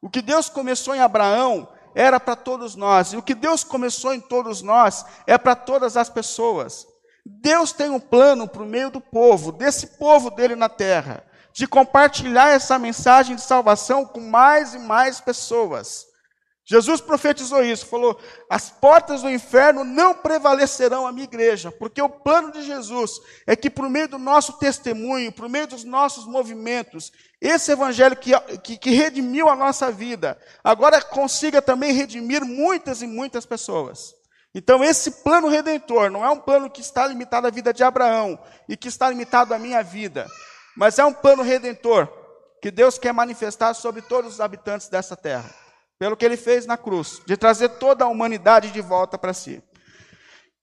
O 0.02 0.10
que 0.10 0.22
Deus 0.22 0.50
começou 0.50 0.94
em 0.94 1.00
Abraão 1.00 1.70
era 1.96 2.20
para 2.20 2.36
todos 2.36 2.76
nós, 2.76 3.14
e 3.14 3.18
o 3.18 3.24
que 3.24 3.34
Deus 3.34 3.64
começou 3.64 4.14
em 4.14 4.20
todos 4.20 4.62
nós 4.62 5.06
é 5.26 5.38
para 5.38 5.56
todas 5.56 5.96
as 5.96 6.10
pessoas. 6.10 6.86
Deus 7.26 7.72
tem 7.72 7.90
um 7.90 8.00
plano 8.00 8.48
para 8.48 8.62
o 8.62 8.66
meio 8.66 8.90
do 8.90 9.00
povo, 9.00 9.54
desse 9.54 9.88
povo 9.98 10.30
dele 10.30 10.56
na 10.56 10.68
terra, 10.68 11.24
de 11.54 11.66
compartilhar 11.66 12.50
essa 12.50 12.78
mensagem 12.78 13.36
de 13.36 13.42
salvação 13.42 14.06
com 14.06 14.20
mais 14.20 14.74
e 14.74 14.80
mais 14.80 15.22
pessoas. 15.22 16.06
Jesus 16.70 17.02
profetizou 17.02 17.64
isso, 17.64 17.88
falou: 17.88 18.20
as 18.48 18.70
portas 18.70 19.24
do 19.24 19.30
inferno 19.30 19.84
não 19.84 20.14
prevalecerão 20.14 21.08
a 21.08 21.12
minha 21.12 21.24
igreja, 21.24 21.72
porque 21.72 22.00
o 22.00 22.08
plano 22.08 22.52
de 22.52 22.62
Jesus 22.62 23.20
é 23.48 23.56
que, 23.56 23.72
por 23.72 23.90
meio 23.90 24.08
do 24.08 24.20
nosso 24.20 24.54
testemunho, 24.60 25.32
por 25.32 25.50
meio 25.50 25.66
dos 25.66 25.84
nossos 25.84 26.28
movimentos, 26.28 27.12
esse 27.42 27.72
evangelho 27.72 28.16
que, 28.16 28.40
que, 28.60 28.78
que 28.78 28.92
redimiu 28.92 29.50
a 29.50 29.56
nossa 29.56 29.92
vida, 29.92 30.40
agora 30.64 31.02
consiga 31.02 31.60
também 31.60 31.92
redimir 31.92 32.46
muitas 32.46 33.02
e 33.02 33.08
muitas 33.08 33.48
pessoas. 33.48 34.14
Então, 34.54 34.84
esse 34.84 35.24
plano 35.24 35.48
redentor 35.48 36.12
não 36.12 36.24
é 36.24 36.30
um 36.30 36.40
plano 36.40 36.70
que 36.70 36.82
está 36.82 37.08
limitado 37.08 37.48
à 37.48 37.50
vida 37.50 37.74
de 37.74 37.84
Abraão 37.84 38.38
e 38.68 38.78
que 38.78 38.88
está 38.88 39.10
limitado 39.10 39.56
à 39.56 39.60
minha 39.60 39.82
vida, 39.82 40.28
mas 40.78 41.00
é 41.00 41.06
um 41.06 41.14
plano 41.14 41.42
redentor 41.42 42.08
que 42.62 42.70
Deus 42.70 43.00
quer 43.00 43.14
manifestar 43.14 43.74
sobre 43.74 44.04
todos 44.04 44.34
os 44.34 44.42
habitantes 44.42 44.88
dessa 44.88 45.16
terra 45.16 45.59
pelo 46.00 46.16
que 46.16 46.24
ele 46.24 46.38
fez 46.38 46.66
na 46.66 46.78
cruz, 46.78 47.22
de 47.26 47.36
trazer 47.36 47.68
toda 47.78 48.06
a 48.06 48.08
humanidade 48.08 48.72
de 48.72 48.80
volta 48.80 49.18
para 49.18 49.34
si. 49.34 49.62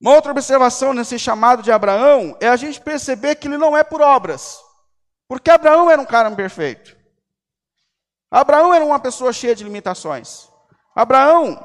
Uma 0.00 0.14
outra 0.14 0.32
observação 0.32 0.94
nesse 0.94 1.18
chamado 1.18 1.62
de 1.62 1.70
Abraão 1.70 2.34
é 2.40 2.48
a 2.48 2.56
gente 2.56 2.80
perceber 2.80 3.34
que 3.36 3.46
ele 3.46 3.58
não 3.58 3.76
é 3.76 3.84
por 3.84 4.00
obras, 4.00 4.58
porque 5.28 5.50
Abraão 5.50 5.90
era 5.90 6.00
um 6.00 6.06
cara 6.06 6.30
imperfeito. 6.30 6.96
Abraão 8.30 8.72
era 8.72 8.84
uma 8.84 8.98
pessoa 8.98 9.32
cheia 9.32 9.54
de 9.54 9.62
limitações. 9.62 10.48
Abraão 10.94 11.64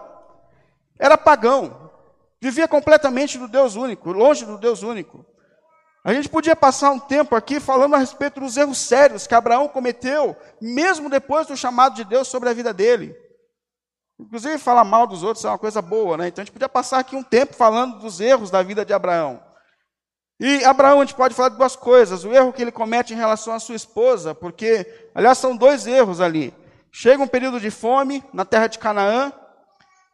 era 0.99 1.17
pagão, 1.17 1.89
vivia 2.41 2.67
completamente 2.67 3.37
do 3.37 3.47
Deus 3.47 3.75
único, 3.75 4.11
longe 4.11 4.45
do 4.45 4.57
Deus 4.57 4.83
único. 4.83 5.25
A 6.03 6.13
gente 6.13 6.27
podia 6.27 6.55
passar 6.55 6.91
um 6.91 6.99
tempo 6.99 7.35
aqui 7.35 7.59
falando 7.59 7.95
a 7.95 7.99
respeito 7.99 8.39
dos 8.39 8.57
erros 8.57 8.79
sérios 8.79 9.27
que 9.27 9.35
Abraão 9.35 9.67
cometeu, 9.67 10.35
mesmo 10.59 11.09
depois 11.09 11.47
do 11.47 11.55
chamado 11.55 11.95
de 11.95 12.03
Deus 12.03 12.27
sobre 12.27 12.49
a 12.49 12.53
vida 12.53 12.73
dele. 12.73 13.15
Inclusive, 14.21 14.59
falar 14.59 14.83
mal 14.83 15.07
dos 15.07 15.23
outros 15.23 15.43
é 15.43 15.47
uma 15.47 15.57
coisa 15.57 15.81
boa, 15.81 16.15
né? 16.15 16.27
Então 16.27 16.43
a 16.43 16.45
gente 16.45 16.53
podia 16.53 16.69
passar 16.69 16.99
aqui 16.99 17.15
um 17.15 17.23
tempo 17.23 17.55
falando 17.55 17.97
dos 17.97 18.19
erros 18.19 18.51
da 18.51 18.61
vida 18.61 18.85
de 18.85 18.93
Abraão. 18.93 19.41
E 20.39 20.63
Abraão, 20.63 21.01
a 21.01 21.05
gente 21.05 21.15
pode 21.15 21.33
falar 21.33 21.49
de 21.49 21.57
duas 21.57 21.75
coisas: 21.75 22.23
o 22.23 22.31
erro 22.31 22.53
que 22.53 22.61
ele 22.61 22.71
comete 22.71 23.13
em 23.13 23.17
relação 23.17 23.51
à 23.53 23.59
sua 23.59 23.75
esposa, 23.75 24.35
porque, 24.35 24.85
aliás, 25.15 25.39
são 25.39 25.57
dois 25.57 25.87
erros 25.87 26.21
ali. 26.21 26.53
Chega 26.91 27.23
um 27.23 27.27
período 27.27 27.59
de 27.59 27.71
fome 27.71 28.23
na 28.31 28.45
terra 28.45 28.67
de 28.67 28.77
Canaã, 28.77 29.33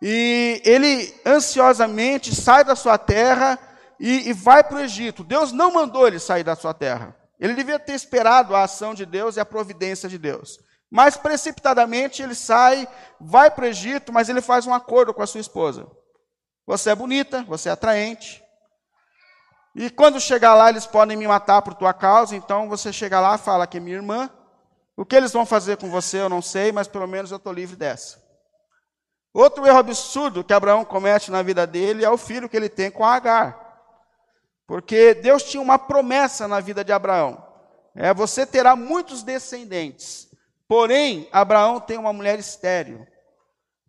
e 0.02 0.62
ele 0.63 1.13
ansiosamente 1.26 2.34
sai 2.34 2.63
da 2.63 2.76
sua 2.78 2.98
terra 2.98 3.60
e, 4.00 4.30
e 4.30 4.34
vai 4.34 4.63
para 4.63 4.78
o 4.78 4.82
Egito. 4.82 5.22
Deus 5.22 5.52
não 5.52 5.74
mandou 5.74 6.08
ele 6.08 6.20
sair 6.20 6.43
da 6.43 6.56
sua 6.56 6.74
terra. 6.74 7.13
Ele 7.38 7.54
devia 7.54 7.78
ter 7.78 7.93
esperado 7.93 8.56
a 8.56 8.63
ação 8.63 8.93
de 8.93 9.06
Deus 9.06 9.36
e 9.36 9.39
a 9.39 9.46
providência 9.46 10.08
de 10.08 10.17
Deus. 10.17 10.60
Mas 10.89 11.17
precipitadamente 11.17 12.21
ele 12.21 12.36
sai, 12.36 12.88
vai 13.19 13.52
para 13.52 13.65
o 13.65 13.67
Egito, 13.67 14.13
mas 14.13 14.30
ele 14.30 14.41
faz 14.41 14.65
um 14.65 14.73
acordo 14.73 15.13
com 15.13 15.21
a 15.21 15.28
sua 15.28 15.41
esposa. 15.41 15.86
Você 16.65 16.89
é 16.89 16.95
bonita, 16.95 17.43
você 17.43 17.69
é 17.69 17.71
atraente. 17.73 18.43
E 19.76 19.89
quando 19.89 20.19
chegar 20.19 20.56
lá, 20.56 20.69
eles 20.69 20.88
podem 20.88 21.15
me 21.15 21.28
matar 21.28 21.62
por 21.62 21.73
tua 21.73 21.93
causa, 21.93 22.36
então 22.36 22.67
você 22.67 22.91
chega 22.91 23.19
lá 23.19 23.38
fala 23.38 23.67
que 23.67 23.78
é 23.78 23.80
minha 23.80 23.97
irmã. 23.97 24.30
O 24.95 25.06
que 25.06 25.15
eles 25.15 25.32
vão 25.32 25.45
fazer 25.45 25.78
com 25.78 25.89
você 25.89 26.21
eu 26.21 26.30
não 26.30 26.41
sei, 26.41 26.71
mas 26.71 26.88
pelo 26.88 27.08
menos 27.08 27.30
eu 27.30 27.38
estou 27.38 27.54
livre 27.54 27.76
dessa. 27.76 28.26
Outro 29.32 29.67
erro 29.67 29.78
absurdo 29.78 30.43
que 30.43 30.52
Abraão 30.52 30.84
comete 30.84 31.30
na 31.30 31.43
vida 31.43 31.67
dele 31.67 32.04
é 32.04 32.10
o 32.10 32.17
filho 32.17 32.50
que 32.50 32.58
ele 32.58 32.69
tem 32.69 32.89
com 32.89 33.06
Agar. 33.06 33.67
Porque 34.65 35.13
Deus 35.13 35.43
tinha 35.43 35.62
uma 35.62 35.78
promessa 35.78 36.47
na 36.47 36.60
vida 36.60 36.84
de 36.84 36.91
Abraão. 36.91 37.45
É, 37.95 38.13
você 38.13 38.45
terá 38.47 38.76
muitos 38.76 39.21
descendentes. 39.21 40.26
Porém, 40.67 41.30
Abraão 41.32 41.80
tem 41.80 41.97
uma 41.97 42.12
mulher 42.12 42.38
estéril. 42.38 43.08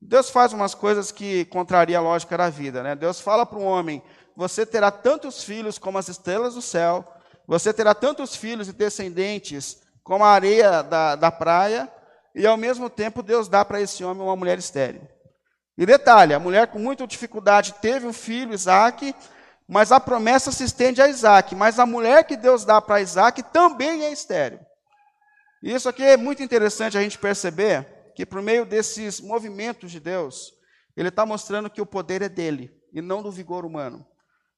Deus 0.01 0.31
faz 0.31 0.53
umas 0.53 0.75
coisas 0.75 1.11
que 1.11 1.45
contraria 1.47 1.99
a 1.99 2.01
lógica 2.01 2.37
da 2.39 2.49
vida. 2.49 2.83
Né? 2.83 2.95
Deus 2.95 3.21
fala 3.21 3.45
para 3.45 3.59
um 3.59 3.65
homem: 3.65 4.03
você 4.37 4.65
terá 4.65 4.91
tantos 4.91 5.43
filhos 5.43 5.79
como 5.79 5.99
as 5.99 6.09
estrelas 6.09 6.55
do 6.55 6.63
céu, 6.63 7.05
você 7.47 7.73
terá 7.73 7.95
tantos 7.95 8.37
filhos 8.37 8.69
e 8.69 8.73
descendentes 8.73 9.83
como 10.05 10.25
a 10.25 10.31
areia 10.31 10.83
da, 10.83 11.17
da 11.17 11.31
praia, 11.31 11.91
e 12.35 12.47
ao 12.47 12.57
mesmo 12.57 12.89
tempo 12.89 13.23
Deus 13.23 13.49
dá 13.49 13.65
para 13.65 13.81
esse 13.81 14.05
homem 14.05 14.23
uma 14.23 14.37
mulher 14.37 14.59
estéril. 14.59 15.03
E 15.77 15.85
detalhe: 15.85 16.33
a 16.33 16.39
mulher 16.39 16.69
com 16.69 16.79
muita 16.79 17.07
dificuldade 17.07 17.75
teve 17.81 18.07
um 18.07 18.13
filho, 18.13 18.55
Isaac, 18.55 19.13
mas 19.67 19.91
a 19.91 19.99
promessa 19.99 20.53
se 20.53 20.63
estende 20.63 21.03
a 21.03 21.09
Isaac. 21.09 21.55
Mas 21.57 21.79
a 21.79 21.85
mulher 21.87 22.25
que 22.25 22.37
Deus 22.37 22.65
dá 22.65 22.81
para 22.81 23.01
Isaac 23.01 23.43
também 23.43 24.05
é 24.05 24.13
estéreo. 24.13 24.61
E 25.63 25.73
isso 25.73 25.89
aqui 25.89 26.03
é 26.03 26.17
muito 26.17 26.43
interessante 26.43 26.97
a 26.97 27.03
gente 27.03 27.19
perceber 27.19 28.13
que, 28.15 28.25
por 28.25 28.43
meio 28.43 28.65
desses 28.65 29.21
movimentos 29.21 29.91
de 29.91 30.01
Deus, 30.01 30.53
ele 30.97 31.09
está 31.09 31.25
mostrando 31.25 31.71
que 31.71 31.81
o 31.81 31.87
poder 31.87 32.23
é 32.23 32.29
dele 32.29 32.73
e 32.93 33.01
não 33.01 33.23
do 33.23 33.31
vigor 33.31 33.65
humano. 33.65 34.07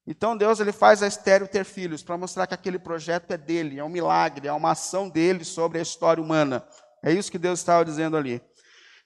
Então 0.07 0.37
Deus 0.37 0.61
ele 0.61 0.73
faz 0.73 1.03
a 1.03 1.07
estéreo 1.07 1.47
ter 1.47 1.65
filhos 1.65 2.03
para 2.03 2.17
mostrar 2.17 2.47
que 2.47 2.55
aquele 2.55 2.79
projeto 2.79 3.31
é 3.31 3.37
dele, 3.37 3.79
é 3.79 3.85
um 3.85 3.89
milagre, 3.89 4.49
é 4.49 4.53
uma 4.53 4.73
ação 4.73 5.09
dele 5.09 5.45
sobre 5.45 5.79
a 5.79 5.83
história 5.83 6.23
humana. 6.23 6.67
É 7.03 7.13
isso 7.13 7.31
que 7.31 7.39
Deus 7.39 7.61
estava 7.61 7.85
dizendo 7.85 8.17
ali. 8.17 8.41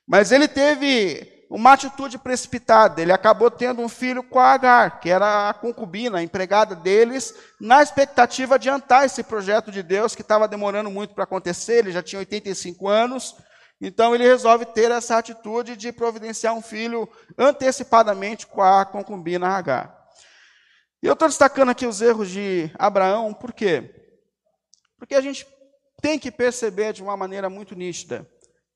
Mas 0.07 0.33
ele 0.33 0.46
teve 0.46 1.34
uma 1.55 1.75
atitude 1.75 2.19
precipitada. 2.19 3.01
Ele 3.01 3.12
acabou 3.12 3.49
tendo 3.49 3.81
um 3.81 3.88
filho 3.88 4.25
com 4.25 4.40
a 4.40 4.55
Agar, 4.55 4.99
que 4.99 5.09
era 5.09 5.49
a 5.49 5.55
concubina, 5.55 6.19
a 6.19 6.23
empregada 6.23 6.75
deles, 6.75 7.33
na 7.61 7.81
expectativa 7.81 8.59
de 8.59 8.69
adiantar 8.69 9.05
esse 9.05 9.23
projeto 9.23 9.71
de 9.71 9.81
Deus 9.81 10.17
que 10.17 10.23
estava 10.23 10.49
demorando 10.49 10.90
muito 10.90 11.14
para 11.14 11.23
acontecer. 11.23 11.79
Ele 11.79 11.93
já 11.93 12.03
tinha 12.03 12.19
85 12.19 12.88
anos, 12.88 13.37
então 13.81 14.12
ele 14.17 14.25
resolve 14.25 14.67
ter 14.67 14.90
essa 14.90 15.17
atitude 15.17 15.77
de 15.77 15.93
providenciar 15.93 16.55
um 16.55 16.61
filho 16.61 17.09
antecipadamente 17.38 18.49
com 18.49 18.61
a 18.61 18.85
concubina 18.85 19.47
Agar. 19.47 19.97
E 21.01 21.07
eu 21.07 21.12
estou 21.12 21.29
destacando 21.29 21.69
aqui 21.69 21.87
os 21.87 22.03
erros 22.03 22.31
de 22.31 22.69
Abraão, 22.77 23.33
por 23.33 23.53
quê? 23.53 23.95
Porque 24.99 25.14
a 25.14 25.21
gente 25.21 25.47
tem 26.03 26.19
que 26.19 26.33
perceber 26.33 26.93
de 26.93 27.01
uma 27.01 27.17
maneira 27.17 27.49
muito 27.49 27.77
nítida 27.77 28.29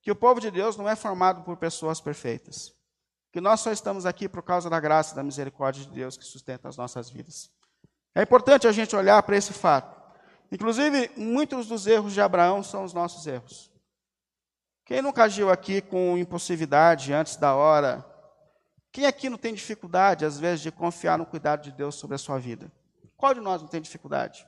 que 0.09 0.11
o 0.11 0.15
povo 0.15 0.41
de 0.41 0.49
Deus 0.49 0.75
não 0.75 0.89
é 0.89 0.95
formado 0.95 1.43
por 1.43 1.55
pessoas 1.55 2.01
perfeitas. 2.01 2.73
Que 3.31 3.39
nós 3.39 3.59
só 3.59 3.71
estamos 3.71 4.07
aqui 4.07 4.27
por 4.27 4.41
causa 4.41 4.67
da 4.67 4.79
graça 4.79 5.13
e 5.13 5.15
da 5.15 5.21
misericórdia 5.21 5.83
de 5.83 5.91
Deus 5.91 6.17
que 6.17 6.23
sustenta 6.23 6.67
as 6.67 6.75
nossas 6.75 7.11
vidas. 7.11 7.51
É 8.15 8.23
importante 8.23 8.65
a 8.65 8.71
gente 8.71 8.95
olhar 8.95 9.21
para 9.21 9.37
esse 9.37 9.53
fato. 9.53 9.95
Inclusive, 10.51 11.11
muitos 11.15 11.67
dos 11.67 11.85
erros 11.85 12.11
de 12.11 12.19
Abraão 12.19 12.63
são 12.63 12.83
os 12.83 12.91
nossos 12.91 13.27
erros. 13.27 13.71
Quem 14.83 14.99
nunca 14.99 15.25
agiu 15.25 15.51
aqui 15.51 15.79
com 15.79 16.17
impulsividade 16.17 17.13
antes 17.13 17.35
da 17.35 17.53
hora? 17.53 18.03
Quem 18.91 19.05
aqui 19.05 19.29
não 19.29 19.37
tem 19.37 19.53
dificuldade, 19.53 20.25
às 20.25 20.39
vezes, 20.39 20.61
de 20.61 20.71
confiar 20.71 21.19
no 21.19 21.25
cuidado 21.27 21.61
de 21.61 21.71
Deus 21.71 21.93
sobre 21.93 22.15
a 22.15 22.17
sua 22.17 22.39
vida? 22.39 22.71
Qual 23.15 23.31
de 23.31 23.41
nós 23.41 23.61
não 23.61 23.69
tem 23.69 23.79
dificuldade? 23.79 24.43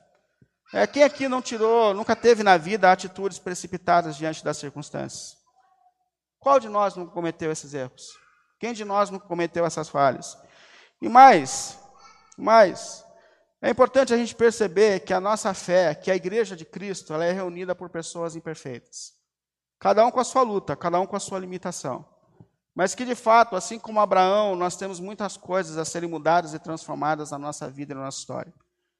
É, 0.74 0.88
quem 0.88 1.04
aqui 1.04 1.28
não 1.28 1.40
tirou, 1.40 1.94
nunca 1.94 2.16
teve 2.16 2.42
na 2.42 2.56
vida 2.56 2.90
atitudes 2.90 3.38
precipitadas 3.38 4.16
diante 4.16 4.42
das 4.42 4.56
circunstâncias? 4.56 5.40
Qual 6.42 6.58
de 6.58 6.68
nós 6.68 6.96
não 6.96 7.06
cometeu 7.06 7.52
esses 7.52 7.72
erros? 7.72 8.18
Quem 8.58 8.72
de 8.72 8.84
nós 8.84 9.10
não 9.10 9.18
cometeu 9.20 9.64
essas 9.64 9.88
falhas? 9.88 10.36
E 11.00 11.08
mais, 11.08 11.78
mais, 12.36 13.04
é 13.60 13.70
importante 13.70 14.12
a 14.12 14.16
gente 14.16 14.34
perceber 14.34 15.00
que 15.00 15.14
a 15.14 15.20
nossa 15.20 15.54
fé, 15.54 15.94
que 15.94 16.10
a 16.10 16.16
igreja 16.16 16.56
de 16.56 16.64
Cristo, 16.64 17.14
ela 17.14 17.24
é 17.24 17.30
reunida 17.30 17.76
por 17.76 17.88
pessoas 17.88 18.34
imperfeitas. 18.34 19.12
Cada 19.78 20.04
um 20.04 20.10
com 20.10 20.18
a 20.18 20.24
sua 20.24 20.42
luta, 20.42 20.74
cada 20.74 20.98
um 20.98 21.06
com 21.06 21.14
a 21.14 21.20
sua 21.20 21.38
limitação. 21.38 22.04
Mas 22.74 22.92
que 22.92 23.04
de 23.04 23.14
fato, 23.14 23.54
assim 23.54 23.78
como 23.78 24.00
Abraão, 24.00 24.56
nós 24.56 24.74
temos 24.74 24.98
muitas 24.98 25.36
coisas 25.36 25.78
a 25.78 25.84
serem 25.84 26.10
mudadas 26.10 26.54
e 26.54 26.58
transformadas 26.58 27.30
na 27.30 27.38
nossa 27.38 27.70
vida 27.70 27.92
e 27.92 27.96
na 27.96 28.02
nossa 28.02 28.18
história. 28.18 28.52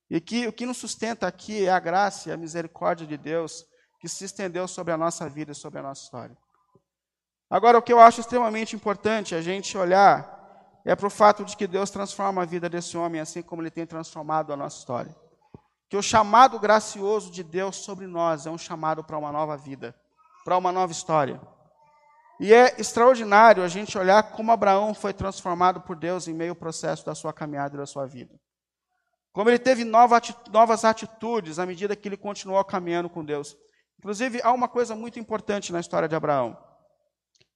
E 0.09 0.21
que 0.21 0.47
o 0.47 0.53
que 0.53 0.65
nos 0.65 0.77
sustenta 0.77 1.27
aqui 1.27 1.67
é 1.67 1.71
a 1.71 1.81
graça 1.81 2.29
e 2.29 2.33
a 2.33 2.37
misericórdia 2.37 3.05
de 3.05 3.17
Deus 3.17 3.65
que 3.99 4.09
se 4.09 4.25
estendeu 4.25 4.69
sobre 4.69 4.93
a 4.93 4.97
nossa 4.97 5.29
vida 5.29 5.51
e 5.51 5.57
sobre 5.57 5.81
a 5.81 5.83
nossa 5.83 6.05
história. 6.05 6.37
Agora, 7.53 7.77
o 7.77 7.83
que 7.83 7.93
eu 7.93 8.01
acho 8.01 8.19
extremamente 8.19 8.75
importante 8.75 9.35
a 9.35 9.43
gente 9.43 9.77
olhar 9.77 10.81
é 10.87 10.97
para 10.97 11.07
o 11.07 11.11
fato 11.11 11.45
de 11.45 11.55
que 11.55 11.67
Deus 11.67 11.91
transforma 11.91 12.41
a 12.41 12.47
vida 12.47 12.67
desse 12.67 12.97
homem 12.97 13.21
assim 13.21 13.43
como 13.43 13.61
ele 13.61 13.71
tem 13.71 13.85
transformado 13.85 14.55
a 14.55 14.57
nossa 14.57 14.79
história. 14.79 15.15
Que 15.87 15.95
o 15.95 16.01
chamado 16.01 16.59
gracioso 16.59 17.31
de 17.31 17.43
Deus 17.43 17.77
sobre 17.77 18.07
nós 18.07 18.47
é 18.47 18.51
um 18.51 18.57
chamado 18.57 19.05
para 19.05 19.19
uma 19.19 19.31
nova 19.31 19.55
vida, 19.55 19.95
para 20.47 20.57
uma 20.57 20.73
nova 20.73 20.93
história. 20.93 21.39
E 22.41 22.55
é 22.55 22.81
extraordinário 22.81 23.63
a 23.63 23.69
gente 23.69 23.99
olhar 23.99 24.23
como 24.31 24.51
Abraão 24.51 24.95
foi 24.95 25.13
transformado 25.13 25.83
por 25.83 25.95
Deus 25.95 26.27
em 26.27 26.33
meio 26.33 26.53
ao 26.53 26.57
processo 26.57 27.05
da 27.05 27.15
sua 27.15 27.35
caminhada 27.35 27.75
e 27.75 27.79
da 27.79 27.85
sua 27.85 28.07
vida. 28.07 28.35
Como 29.31 29.51
ele 29.51 29.59
teve 29.59 29.85
novas 29.85 30.87
atitudes 30.87 31.59
à 31.59 31.67
medida 31.67 31.95
que 31.95 32.09
ele 32.09 32.17
continuou 32.17 32.65
caminhando 32.65 33.11
com 33.11 33.23
Deus. 33.23 33.55
Inclusive, 33.99 34.41
há 34.43 34.51
uma 34.53 34.69
coisa 34.69 34.97
muito 34.97 35.21
importante 35.21 35.71
na 35.71 35.81
história 35.81 36.09
de 36.09 36.15
Abraão 36.15 36.57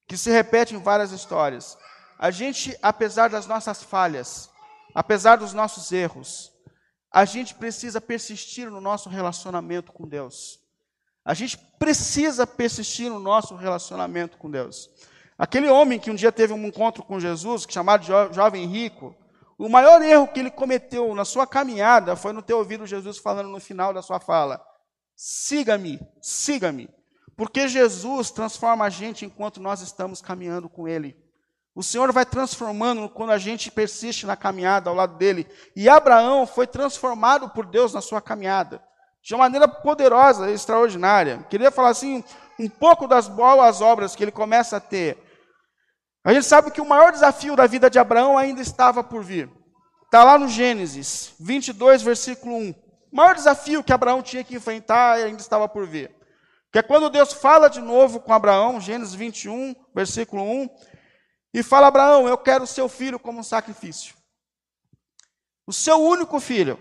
que 0.07 0.17
se 0.17 0.31
repete 0.31 0.73
em 0.73 0.81
várias 0.81 1.11
histórias. 1.11 1.77
A 2.17 2.31
gente, 2.31 2.77
apesar 2.81 3.29
das 3.29 3.45
nossas 3.45 3.83
falhas, 3.83 4.49
apesar 4.95 5.35
dos 5.35 5.53
nossos 5.53 5.91
erros, 5.91 6.51
a 7.11 7.25
gente 7.25 7.53
precisa 7.55 7.99
persistir 7.99 8.69
no 8.69 8.81
nosso 8.81 9.09
relacionamento 9.09 9.91
com 9.91 10.07
Deus. 10.07 10.59
A 11.23 11.33
gente 11.33 11.57
precisa 11.77 12.47
persistir 12.47 13.09
no 13.09 13.19
nosso 13.19 13.55
relacionamento 13.55 14.37
com 14.37 14.49
Deus. 14.49 14.89
Aquele 15.37 15.67
homem 15.69 15.99
que 15.99 16.09
um 16.09 16.15
dia 16.15 16.31
teve 16.31 16.53
um 16.53 16.65
encontro 16.65 17.03
com 17.03 17.19
Jesus, 17.19 17.65
chamado 17.69 18.01
de 18.01 18.33
jovem 18.33 18.65
rico, 18.65 19.15
o 19.57 19.67
maior 19.67 20.01
erro 20.01 20.27
que 20.27 20.39
ele 20.39 20.51
cometeu 20.51 21.13
na 21.15 21.25
sua 21.25 21.45
caminhada 21.45 22.15
foi 22.15 22.31
não 22.31 22.41
ter 22.41 22.53
ouvido 22.53 22.85
Jesus 22.85 23.17
falando 23.17 23.49
no 23.49 23.59
final 23.59 23.93
da 23.93 24.01
sua 24.01 24.19
fala: 24.19 24.63
siga-me, 25.15 25.99
siga-me. 26.21 26.89
Porque 27.37 27.67
Jesus 27.67 28.31
transforma 28.31 28.85
a 28.85 28.89
gente 28.89 29.23
enquanto 29.23 29.61
nós 29.61 29.81
estamos 29.81 30.21
caminhando 30.21 30.67
com 30.67 30.87
Ele. 30.87 31.15
O 31.75 31.83
Senhor 31.83 32.11
vai 32.11 32.25
transformando 32.25 33.07
quando 33.07 33.29
a 33.29 33.37
gente 33.37 33.69
persiste 33.69 34.25
na 34.25 34.35
caminhada 34.35 34.89
ao 34.89 34.95
lado 34.95 35.15
dele. 35.15 35.47
E 35.75 35.87
Abraão 35.87 36.47
foi 36.47 36.65
transformado 36.65 37.49
por 37.49 37.67
Deus 37.67 37.93
na 37.93 38.01
sua 38.01 38.19
caminhada, 38.19 38.81
de 39.21 39.35
uma 39.35 39.43
maneira 39.43 39.67
poderosa 39.67 40.49
e 40.49 40.55
extraordinária. 40.55 41.45
Queria 41.47 41.69
falar 41.69 41.89
assim 41.89 42.23
um 42.57 42.67
pouco 42.67 43.07
das 43.07 43.27
boas 43.27 43.79
obras 43.79 44.15
que 44.15 44.23
ele 44.23 44.31
começa 44.31 44.77
a 44.77 44.79
ter. 44.79 45.23
A 46.25 46.33
gente 46.33 46.47
sabe 46.47 46.71
que 46.71 46.81
o 46.81 46.89
maior 46.89 47.11
desafio 47.11 47.55
da 47.55 47.67
vida 47.67 47.87
de 47.87 47.99
Abraão 47.99 48.35
ainda 48.35 48.59
estava 48.59 49.03
por 49.03 49.23
vir. 49.23 49.47
Está 50.05 50.23
lá 50.23 50.39
no 50.39 50.47
Gênesis 50.47 51.35
22, 51.39 52.01
versículo 52.01 52.55
1. 52.55 52.71
O 52.71 53.15
maior 53.15 53.35
desafio 53.35 53.83
que 53.83 53.93
Abraão 53.93 54.23
tinha 54.23 54.43
que 54.43 54.55
enfrentar 54.55 55.17
ainda 55.17 55.39
estava 55.39 55.69
por 55.69 55.85
vir. 55.85 56.16
Que 56.71 56.79
é 56.79 56.83
quando 56.83 57.09
Deus 57.09 57.33
fala 57.33 57.69
de 57.69 57.79
novo 57.79 58.19
com 58.19 58.33
Abraão, 58.33 58.79
Gênesis 58.79 59.13
21, 59.13 59.75
versículo 59.95 60.43
1, 60.43 60.69
e 61.53 61.63
fala: 61.63 61.87
Abraão, 61.87 62.27
eu 62.27 62.37
quero 62.37 62.63
o 62.63 62.67
seu 62.67 62.89
filho 62.89 63.19
como 63.19 63.39
um 63.39 63.43
sacrifício. 63.43 64.15
O 65.65 65.73
seu 65.73 66.01
único 66.01 66.39
filho, 66.39 66.79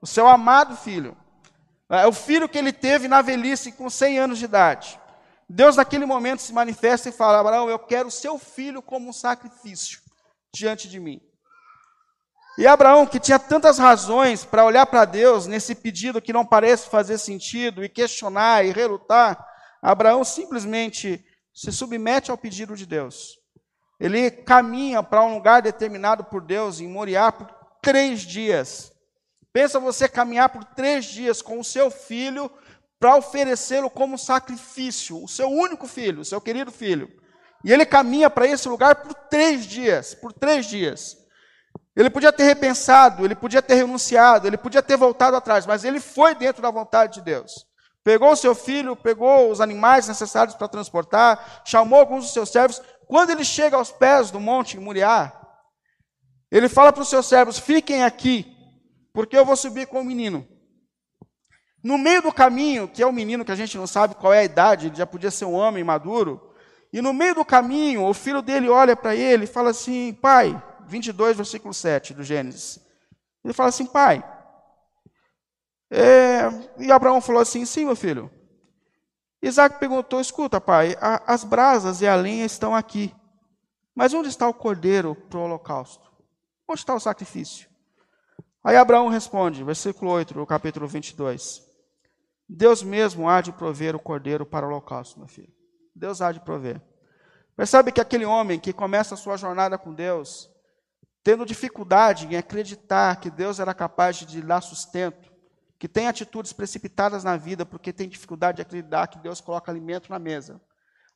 o 0.00 0.06
seu 0.06 0.26
amado 0.28 0.76
filho, 0.76 1.16
é 1.88 2.06
o 2.06 2.12
filho 2.12 2.48
que 2.48 2.58
ele 2.58 2.72
teve 2.72 3.08
na 3.08 3.22
velhice 3.22 3.72
com 3.72 3.90
100 3.90 4.18
anos 4.18 4.38
de 4.38 4.44
idade. 4.44 5.00
Deus, 5.48 5.74
naquele 5.74 6.06
momento, 6.06 6.42
se 6.42 6.52
manifesta 6.52 7.08
e 7.08 7.12
fala: 7.12 7.40
Abraão, 7.40 7.68
eu 7.68 7.78
quero 7.78 8.08
o 8.08 8.12
seu 8.12 8.38
filho 8.38 8.80
como 8.80 9.08
um 9.08 9.12
sacrifício 9.12 10.00
diante 10.54 10.88
de 10.88 11.00
mim. 11.00 11.20
E 12.58 12.66
Abraão, 12.66 13.06
que 13.06 13.20
tinha 13.20 13.38
tantas 13.38 13.78
razões 13.78 14.44
para 14.44 14.64
olhar 14.64 14.86
para 14.86 15.04
Deus 15.04 15.46
nesse 15.46 15.74
pedido 15.74 16.20
que 16.20 16.32
não 16.32 16.44
parece 16.44 16.88
fazer 16.88 17.16
sentido, 17.18 17.82
e 17.82 17.88
questionar 17.88 18.64
e 18.64 18.72
relutar, 18.72 19.42
Abraão 19.82 20.24
simplesmente 20.24 21.24
se 21.54 21.72
submete 21.72 22.30
ao 22.30 22.36
pedido 22.36 22.76
de 22.76 22.84
Deus. 22.84 23.38
Ele 23.98 24.30
caminha 24.30 25.02
para 25.02 25.22
um 25.22 25.34
lugar 25.34 25.62
determinado 25.62 26.24
por 26.24 26.42
Deus, 26.42 26.80
em 26.80 26.88
Moriá, 26.88 27.30
por 27.30 27.48
três 27.82 28.20
dias. 28.20 28.90
Pensa 29.52 29.80
você 29.80 30.08
caminhar 30.08 30.48
por 30.48 30.64
três 30.64 31.04
dias 31.04 31.42
com 31.42 31.58
o 31.58 31.64
seu 31.64 31.90
filho 31.90 32.50
para 32.98 33.16
oferecê-lo 33.16 33.90
como 33.90 34.18
sacrifício, 34.18 35.22
o 35.22 35.28
seu 35.28 35.48
único 35.48 35.86
filho, 35.86 36.20
o 36.20 36.24
seu 36.24 36.40
querido 36.40 36.70
filho. 36.70 37.10
E 37.64 37.72
ele 37.72 37.84
caminha 37.84 38.30
para 38.30 38.46
esse 38.46 38.68
lugar 38.68 38.96
por 38.96 39.12
três 39.12 39.66
dias, 39.66 40.14
por 40.14 40.32
três 40.32 40.66
dias. 40.66 41.16
Ele 41.96 42.08
podia 42.08 42.32
ter 42.32 42.44
repensado, 42.44 43.24
ele 43.24 43.34
podia 43.34 43.60
ter 43.60 43.74
renunciado, 43.74 44.46
ele 44.46 44.56
podia 44.56 44.82
ter 44.82 44.96
voltado 44.96 45.36
atrás, 45.36 45.66
mas 45.66 45.84
ele 45.84 46.00
foi 46.00 46.34
dentro 46.34 46.62
da 46.62 46.70
vontade 46.70 47.14
de 47.14 47.22
Deus. 47.22 47.66
Pegou 48.02 48.32
o 48.32 48.36
seu 48.36 48.54
filho, 48.54 48.96
pegou 48.96 49.50
os 49.50 49.60
animais 49.60 50.08
necessários 50.08 50.54
para 50.54 50.68
transportar, 50.68 51.62
chamou 51.64 52.00
alguns 52.00 52.24
dos 52.24 52.32
seus 52.32 52.48
servos. 52.48 52.80
Quando 53.06 53.30
ele 53.30 53.44
chega 53.44 53.76
aos 53.76 53.90
pés 53.90 54.30
do 54.30 54.40
monte 54.40 54.78
Muriá, 54.78 55.32
ele 56.50 56.68
fala 56.68 56.92
para 56.92 57.02
os 57.02 57.10
seus 57.10 57.26
servos: 57.26 57.58
fiquem 57.58 58.04
aqui, 58.04 58.56
porque 59.12 59.36
eu 59.36 59.44
vou 59.44 59.56
subir 59.56 59.86
com 59.86 60.00
o 60.00 60.04
menino. 60.04 60.46
No 61.82 61.98
meio 61.98 62.22
do 62.22 62.32
caminho, 62.32 62.88
que 62.88 63.02
é 63.02 63.06
o 63.06 63.12
menino 63.12 63.44
que 63.44 63.52
a 63.52 63.56
gente 63.56 63.76
não 63.76 63.86
sabe 63.86 64.14
qual 64.14 64.32
é 64.32 64.40
a 64.40 64.44
idade, 64.44 64.86
ele 64.86 64.96
já 64.96 65.06
podia 65.06 65.30
ser 65.30 65.46
um 65.46 65.54
homem 65.54 65.82
maduro, 65.82 66.54
e 66.92 67.00
no 67.00 67.12
meio 67.12 67.34
do 67.34 67.44
caminho, 67.44 68.04
o 68.04 68.14
filho 68.14 68.42
dele 68.42 68.68
olha 68.68 68.96
para 68.96 69.14
ele 69.14 69.44
e 69.44 69.46
fala 69.46 69.70
assim: 69.70 70.12
Pai, 70.14 70.60
22, 70.90 71.36
versículo 71.36 71.72
7 71.72 72.12
do 72.12 72.22
Gênesis. 72.22 72.78
Ele 73.44 73.54
fala 73.54 73.70
assim: 73.70 73.86
Pai. 73.86 74.22
É... 75.90 76.42
e 76.78 76.92
Abraão 76.92 77.20
falou 77.20 77.40
assim: 77.40 77.64
Sim, 77.64 77.86
meu 77.86 77.96
filho. 77.96 78.30
Isaac 79.42 79.78
perguntou: 79.78 80.20
Escuta, 80.20 80.60
pai, 80.60 80.96
a, 81.00 81.32
as 81.32 81.44
brasas 81.44 82.02
e 82.02 82.06
a 82.06 82.14
lenha 82.14 82.44
estão 82.44 82.74
aqui. 82.74 83.14
Mas 83.94 84.12
onde 84.14 84.28
está 84.28 84.48
o 84.48 84.54
cordeiro 84.54 85.14
para 85.14 85.38
o 85.38 85.42
holocausto? 85.42 86.10
Onde 86.68 86.80
está 86.80 86.94
o 86.94 87.00
sacrifício? 87.00 87.68
Aí 88.62 88.76
Abraão 88.76 89.08
responde, 89.08 89.64
versículo 89.64 90.10
8 90.10 90.34
do 90.34 90.46
capítulo 90.46 90.86
22. 90.86 91.62
Deus 92.48 92.82
mesmo 92.82 93.28
há 93.28 93.40
de 93.40 93.52
prover 93.52 93.96
o 93.96 94.00
cordeiro 94.00 94.44
para 94.44 94.66
o 94.66 94.68
holocausto, 94.68 95.18
meu 95.18 95.28
filho. 95.28 95.52
Deus 95.94 96.20
há 96.20 96.30
de 96.32 96.40
prover. 96.40 96.80
Percebe 97.56 97.92
que 97.92 98.00
aquele 98.00 98.24
homem 98.24 98.58
que 98.58 98.72
começa 98.72 99.14
a 99.14 99.16
sua 99.16 99.36
jornada 99.36 99.78
com 99.78 99.92
Deus, 99.92 100.50
tendo 101.22 101.44
dificuldade 101.44 102.26
em 102.26 102.36
acreditar 102.36 103.16
que 103.20 103.30
Deus 103.30 103.60
era 103.60 103.74
capaz 103.74 104.16
de 104.16 104.40
lhe 104.40 104.46
dar 104.46 104.60
sustento, 104.60 105.30
que 105.78 105.88
tem 105.88 106.08
atitudes 106.08 106.52
precipitadas 106.52 107.24
na 107.24 107.36
vida 107.36 107.64
porque 107.64 107.92
tem 107.92 108.08
dificuldade 108.08 108.56
de 108.56 108.62
acreditar 108.62 109.06
que 109.06 109.18
Deus 109.18 109.40
coloca 109.40 109.70
alimento 109.70 110.10
na 110.10 110.18
mesa. 110.18 110.60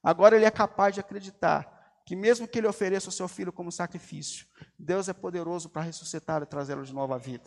Agora 0.02 0.36
ele 0.36 0.44
é 0.44 0.50
capaz 0.50 0.94
de 0.94 1.00
acreditar 1.00 1.72
que 2.06 2.14
mesmo 2.14 2.46
que 2.46 2.58
ele 2.58 2.66
ofereça 2.66 3.08
o 3.08 3.12
seu 3.12 3.26
filho 3.26 3.52
como 3.52 3.72
sacrifício, 3.72 4.46
Deus 4.78 5.08
é 5.08 5.12
poderoso 5.14 5.70
para 5.70 5.82
ressuscitar 5.82 6.42
e 6.42 6.46
trazê-lo 6.46 6.84
de 6.84 6.92
novo 6.92 7.14
à 7.14 7.18
vida. 7.18 7.44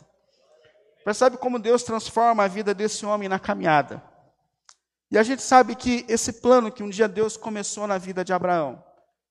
Percebe 1.05 1.37
como 1.37 1.59
Deus 1.59 1.83
transforma 1.83 2.43
a 2.43 2.47
vida 2.47 2.73
desse 2.73 3.05
homem 3.05 3.29
na 3.29 3.39
caminhada. 3.39 4.03
E 5.09 5.17
a 5.17 5.23
gente 5.23 5.41
sabe 5.41 5.75
que 5.75 6.03
esse 6.09 6.33
plano 6.33 6.71
que 6.71 6.83
um 6.83 6.89
dia 6.89 7.07
Deus 7.07 7.37
começou 7.37 7.87
na 7.87 7.97
vida 7.97 8.25
de 8.25 8.33
Abraão, 8.33 8.83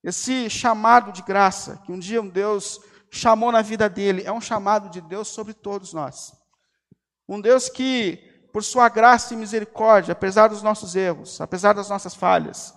esse 0.03 0.49
chamado 0.49 1.13
de 1.13 1.23
graça 1.23 1.83
que 1.85 1.93
um 1.93 1.99
dia 1.99 2.23
um 2.23 2.29
Deus 2.29 2.81
chamou 3.11 3.51
na 3.53 3.63
vida 3.63 3.89
dele, 3.89 4.23
é 4.25 4.33
um 4.33 4.41
chamado 4.41 4.89
de 4.91 5.01
Deus 5.01 5.29
sobre 5.29 5.55
todos 5.55 5.93
nós. 5.93 6.33
Um 7.29 7.41
Deus 7.41 7.69
que, 7.69 8.49
por 8.53 8.63
sua 8.63 8.89
graça 8.89 9.35
e 9.35 9.37
misericórdia, 9.37 10.13
apesar 10.13 10.49
dos 10.49 10.63
nossos 10.63 10.95
erros, 10.95 11.41
apesar 11.41 11.73
das 11.73 11.89
nossas 11.89 12.15
falhas, 12.15 12.75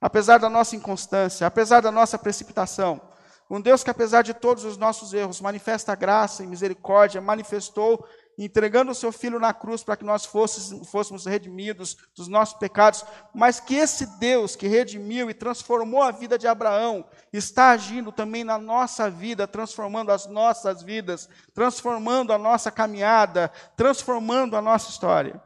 apesar 0.00 0.38
da 0.38 0.50
nossa 0.50 0.74
inconstância, 0.74 1.46
apesar 1.46 1.80
da 1.80 1.92
nossa 1.92 2.18
precipitação, 2.18 3.00
um 3.48 3.60
Deus 3.60 3.84
que, 3.84 3.90
apesar 3.90 4.22
de 4.22 4.32
todos 4.32 4.64
os 4.64 4.76
nossos 4.76 5.12
erros, 5.12 5.40
manifesta 5.40 5.94
graça 5.94 6.42
e 6.42 6.46
misericórdia, 6.46 7.20
manifestou 7.20 8.06
entregando 8.38 8.90
o 8.90 8.94
seu 8.94 9.12
filho 9.12 9.38
na 9.38 9.52
cruz 9.52 9.82
para 9.82 9.96
que 9.96 10.04
nós 10.04 10.24
fôssemos, 10.24 10.88
fôssemos 10.88 11.26
redimidos 11.26 11.96
dos 12.16 12.28
nossos 12.28 12.58
pecados, 12.58 13.04
mas 13.34 13.60
que 13.60 13.74
esse 13.74 14.06
Deus 14.18 14.56
que 14.56 14.66
redimiu 14.66 15.30
e 15.30 15.34
transformou 15.34 16.02
a 16.02 16.10
vida 16.10 16.38
de 16.38 16.46
Abraão 16.46 17.04
está 17.32 17.70
agindo 17.70 18.10
também 18.10 18.44
na 18.44 18.58
nossa 18.58 19.10
vida, 19.10 19.46
transformando 19.46 20.10
as 20.10 20.26
nossas 20.26 20.82
vidas, 20.82 21.28
transformando 21.54 22.32
a 22.32 22.38
nossa 22.38 22.70
caminhada, 22.70 23.50
transformando 23.76 24.56
a 24.56 24.62
nossa 24.62 24.90
história. 24.90 25.40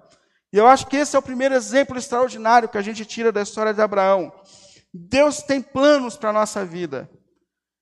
E 0.52 0.58
eu 0.58 0.66
acho 0.66 0.86
que 0.86 0.96
esse 0.96 1.16
é 1.16 1.18
o 1.18 1.22
primeiro 1.22 1.54
exemplo 1.54 1.98
extraordinário 1.98 2.68
que 2.68 2.78
a 2.78 2.82
gente 2.82 3.04
tira 3.04 3.32
da 3.32 3.42
história 3.42 3.74
de 3.74 3.82
Abraão. 3.82 4.32
Deus 4.92 5.42
tem 5.42 5.60
planos 5.60 6.16
para 6.16 6.30
a 6.30 6.32
nossa 6.32 6.64
vida. 6.64 7.10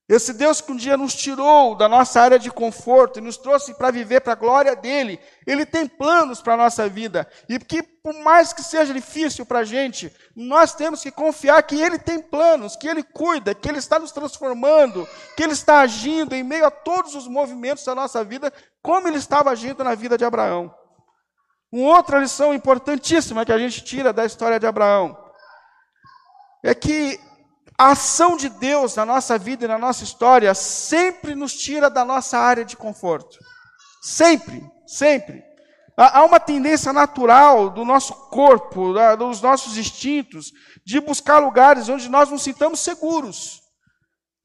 Esse 0.07 0.35
Deus 0.35 0.61
que 0.61 0.71
um 0.71 0.77
dia 0.77 0.99
nos 0.99 1.15
tirou 1.15 1.75
da 1.75 1.89
nossa 1.89 2.21
área 2.21 2.39
de 2.39 2.51
conforto 2.51 3.19
e 3.19 3.23
nos 3.23 3.39
trouxe 3.39 3.73
para 3.73 3.91
viver 3.91 4.21
para 4.21 4.35
a 4.35 4.37
glória 4.37 4.77
dele, 4.77 5.19
ele 5.47 5.65
tem 5.65 5.87
planos 5.87 6.43
para 6.43 6.53
a 6.53 6.57
nossa 6.59 6.87
vida. 6.91 7.27
E 7.49 7.59
que, 7.59 7.83
por 7.83 8.13
mais 8.13 8.53
que 8.53 8.63
seja 8.63 8.93
difícil 8.93 9.47
para 9.47 9.61
a 9.61 9.65
gente, 9.65 10.15
nós 10.37 10.75
temos 10.75 11.01
que 11.01 11.11
confiar 11.11 11.63
que 11.63 11.81
ele 11.81 11.99
tem 11.99 12.21
planos, 12.21 12.77
que 12.77 12.87
ele 12.87 13.03
cuida, 13.03 13.55
que 13.55 13.67
ele 13.67 13.79
está 13.79 13.99
nos 13.99 14.13
transformando, 14.13 15.09
que 15.39 15.43
ele 15.43 15.55
está 15.55 15.81
agindo 15.81 16.35
em 16.35 16.43
meio 16.43 16.67
a 16.67 16.71
todos 16.71 17.15
os 17.15 17.27
movimentos 17.27 17.83
da 17.83 17.95
nossa 17.95 18.23
vida, 18.23 18.53
como 18.83 19.09
ele 19.09 19.17
estava 19.17 19.51
agindo 19.51 19.83
na 19.83 19.95
vida 19.95 20.19
de 20.19 20.25
Abraão. 20.25 20.75
Uma 21.73 21.97
outra 21.97 22.19
lição 22.19 22.53
importantíssima 22.53 23.45
que 23.47 23.53
a 23.53 23.59
gente 23.59 23.83
tira 23.83 24.13
da 24.13 24.27
história 24.27 24.61
de 24.61 24.67
Abraão 24.67 25.19
é 26.63 26.75
que 26.75 27.19
a 27.77 27.91
ação 27.91 28.37
de 28.37 28.49
Deus 28.49 28.95
na 28.95 29.05
nossa 29.05 29.37
vida 29.37 29.65
e 29.65 29.69
na 29.69 29.79
nossa 29.79 30.05
história 30.05 30.55
sempre 30.55 31.35
nos 31.35 31.55
tira 31.55 31.91
da 31.91 32.05
nossa 32.05 32.39
área 32.39 32.65
de 32.65 32.77
conforto. 32.77 33.39
Sempre, 34.01 34.63
sempre. 34.87 35.43
Há 35.97 36.25
uma 36.25 36.41
tendência 36.41 36.93
natural 36.93 37.71
do 37.71 37.85
nosso 37.85 38.13
corpo, 38.29 38.93
dos 39.17 39.41
nossos 39.41 39.77
instintos, 39.77 40.53
de 40.85 41.01
buscar 41.01 41.39
lugares 41.39 41.89
onde 41.89 42.09
nós 42.09 42.31
nos 42.31 42.43
sintamos 42.43 42.81
seguros. 42.81 43.61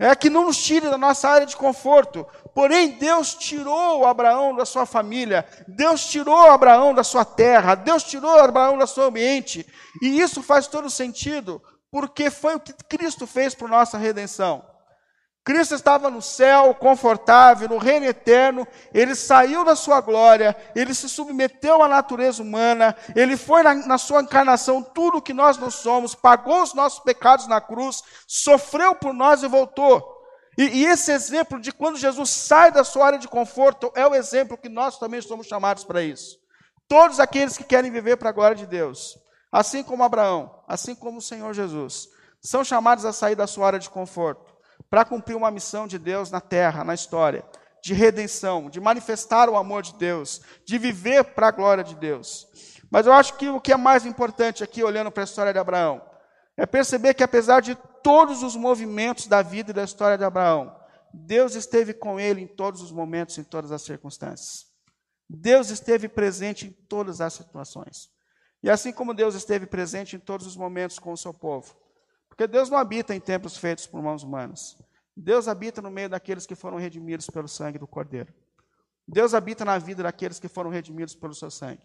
É 0.02 0.15
que 0.15 0.30
não 0.30 0.46
nos 0.46 0.58
tire 0.58 0.89
da 0.89 0.98
nossa 0.98 1.28
área 1.28 1.46
de 1.46 1.58
conforto. 1.58 2.26
Porém, 2.56 2.92
Deus 2.92 3.34
tirou 3.34 4.06
Abraão 4.06 4.56
da 4.56 4.63
sua 4.63 4.86
família, 4.86 5.46
Deus 5.68 6.06
tirou 6.06 6.50
Abraão 6.50 6.94
da 6.94 7.04
sua 7.04 7.26
terra, 7.26 7.76
Deus 7.76 8.04
tirou 8.04 8.39
Abraão 8.39 8.78
do 8.78 8.88
seu 8.88 9.06
ambiente. 9.06 9.68
E 10.02 10.22
isso 10.22 10.42
faz 10.42 10.68
todo 10.68 10.89
sentido, 10.89 11.62
porque 11.91 12.30
foi 12.30 12.56
o 12.56 12.60
que 12.60 12.73
Cristo 12.73 13.25
fez 13.25 13.56
por 13.56 13.69
nossa 13.69 13.97
redenção. 13.97 14.63
Cristo 15.43 15.73
estava 15.73 16.12
no 16.12 16.21
céu, 16.21 16.75
confortável, 16.75 17.67
no 17.67 17.78
reino 17.78 18.06
eterno, 18.06 18.67
ele 18.93 19.15
saiu 19.15 19.63
da 19.63 19.75
sua 19.75 19.99
glória, 19.99 20.56
ele 20.75 20.93
se 20.93 21.10
submeteu 21.10 21.82
à 21.82 21.88
natureza 21.88 22.43
humana, 22.43 22.95
ele 23.15 23.36
foi 23.36 23.63
na, 23.63 23.73
na 23.73 23.97
sua 23.97 24.21
encarnação 24.21 24.84
tudo 24.84 25.17
o 25.17 25.21
que 25.21 25.34
nós 25.34 25.58
não 25.58 25.71
somos, 25.71 26.13
pagou 26.13 26.62
os 26.62 26.73
nossos 26.75 26.99
pecados 26.99 27.47
na 27.47 27.60
cruz, 27.60 28.04
sofreu 28.28 28.93
por 28.93 29.12
nós 29.12 29.41
e 29.41 29.47
voltou. 29.47 30.19
E, 30.56 30.82
e 30.82 30.86
esse 30.86 31.12
exemplo 31.12 31.60
de 31.60 31.71
quando 31.71 31.97
Jesus 31.97 32.30
sai 32.30 32.69
da 32.71 32.84
sua 32.84 33.08
área 33.08 33.17
de 33.17 33.28
conforto 33.28 33.91
é 33.95 34.06
o 34.06 34.13
exemplo 34.13 34.58
que 34.58 34.69
nós 34.69 34.99
também 34.99 35.21
somos 35.21 35.47
chamados 35.47 35.84
para 35.84 36.04
isso. 36.04 36.38
Todos 36.88 37.19
aqueles 37.19 37.58
que 37.58 37.63
querem 37.63 37.89
viver 37.89 38.17
para 38.17 38.30
a 38.30 38.34
glória 38.34 38.56
de 38.56 38.67
Deus, 38.67 39.17
assim 39.52 39.84
como 39.84 40.04
Abraão, 40.04 40.64
assim 40.68 40.94
como 40.96 41.20
o 41.20 41.22
Senhor 41.22 41.54
Jesus, 41.54 42.10
são 42.42 42.64
chamados 42.64 43.06
a 43.06 43.14
sair 43.14 43.36
da 43.36 43.48
sua 43.48 43.68
área 43.68 43.80
de 43.80 43.90
conforto 43.90 44.56
para 44.90 45.06
cumprir 45.06 45.36
uma 45.36 45.52
missão 45.52 45.88
de 45.88 46.00
Deus 46.00 46.32
na 46.32 46.42
terra, 46.42 46.84
na 46.84 46.94
história, 46.94 47.44
de 47.84 47.94
redenção, 47.94 48.70
de 48.70 48.80
manifestar 48.80 49.50
o 49.50 49.58
amor 49.58 49.84
de 49.84 49.94
Deus, 49.96 50.42
de 50.66 50.78
viver 50.78 51.24
para 51.24 51.48
a 51.48 51.52
glória 51.52 51.84
de 51.84 51.96
Deus. 51.96 52.48
Mas 52.90 53.06
eu 53.06 53.14
acho 53.14 53.36
que 53.36 53.50
o 53.50 53.62
que 53.62 53.72
é 53.72 53.78
mais 53.78 54.06
importante 54.06 54.64
aqui, 54.64 54.84
olhando 54.84 55.12
para 55.12 55.24
a 55.24 55.26
história 55.26 55.54
de 55.54 55.60
Abraão, 55.60 56.02
é 56.58 56.66
perceber 56.66 57.14
que 57.14 57.24
apesar 57.24 57.62
de 57.62 57.76
todos 58.04 58.44
os 58.44 58.56
movimentos 58.56 59.28
da 59.28 59.42
vida 59.42 59.72
e 59.72 59.74
da 59.74 59.84
história 59.84 60.18
de 60.18 60.24
Abraão, 60.24 60.76
Deus 61.14 61.56
esteve 61.56 61.94
com 61.94 62.20
ele 62.20 62.42
em 62.42 62.48
todos 62.48 62.82
os 62.82 62.92
momentos, 62.92 63.38
em 63.38 63.44
todas 63.44 63.72
as 63.72 63.82
circunstâncias. 63.82 64.66
Deus 65.30 65.70
esteve 65.70 66.10
presente 66.10 66.68
em 66.68 66.72
todas 66.88 67.22
as 67.22 67.34
situações. 67.34 68.10
E 68.62 68.69
assim 68.69 68.91
como 68.91 69.13
Deus 69.13 69.36
esteve 69.36 69.65
presente 69.65 70.15
em 70.15 70.19
todos 70.19 70.45
os 70.45 70.56
momentos 70.56 71.00
com 71.00 71.12
o 71.13 71.17
seu 71.17 71.34
povo. 71.34 71.76
Porque 72.28 72.48
Deus 72.48 72.69
não 72.69 72.78
habita 72.78 73.15
em 73.15 73.19
templos 73.19 73.58
feitos 73.58 73.88
por 73.88 74.02
mãos 74.02 74.24
humanas. 74.24 74.78
Deus 75.15 75.48
habita 75.48 75.82
no 75.82 75.91
meio 75.91 76.10
daqueles 76.10 76.45
que 76.45 76.56
foram 76.56 76.78
redimidos 76.78 77.28
pelo 77.30 77.48
sangue 77.48 77.78
do 77.78 77.88
Cordeiro. 77.88 78.34
Deus 79.08 79.34
habita 79.34 79.65
na 79.65 79.78
vida 79.78 80.04
daqueles 80.04 80.39
que 80.39 80.48
foram 80.48 80.69
redimidos 80.69 81.15
pelo 81.15 81.34
seu 81.34 81.50
sangue. 81.50 81.82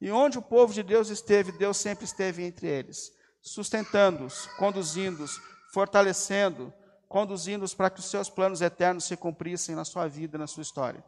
E 0.00 0.10
onde 0.10 0.38
o 0.38 0.42
povo 0.42 0.74
de 0.74 0.82
Deus 0.82 1.08
esteve, 1.08 1.52
Deus 1.52 1.78
sempre 1.78 2.04
esteve 2.04 2.44
entre 2.44 2.66
eles, 2.66 3.12
sustentando-os, 3.40 4.46
conduzindo-os, 4.58 5.40
fortalecendo, 5.72 6.72
conduzindo-os 7.08 7.72
para 7.72 7.88
que 7.88 8.00
os 8.00 8.10
seus 8.10 8.28
planos 8.28 8.60
eternos 8.60 9.04
se 9.04 9.16
cumprissem 9.16 9.74
na 9.74 9.84
sua 9.84 10.06
vida, 10.06 10.36
na 10.36 10.46
sua 10.46 10.62
história. 10.62 11.02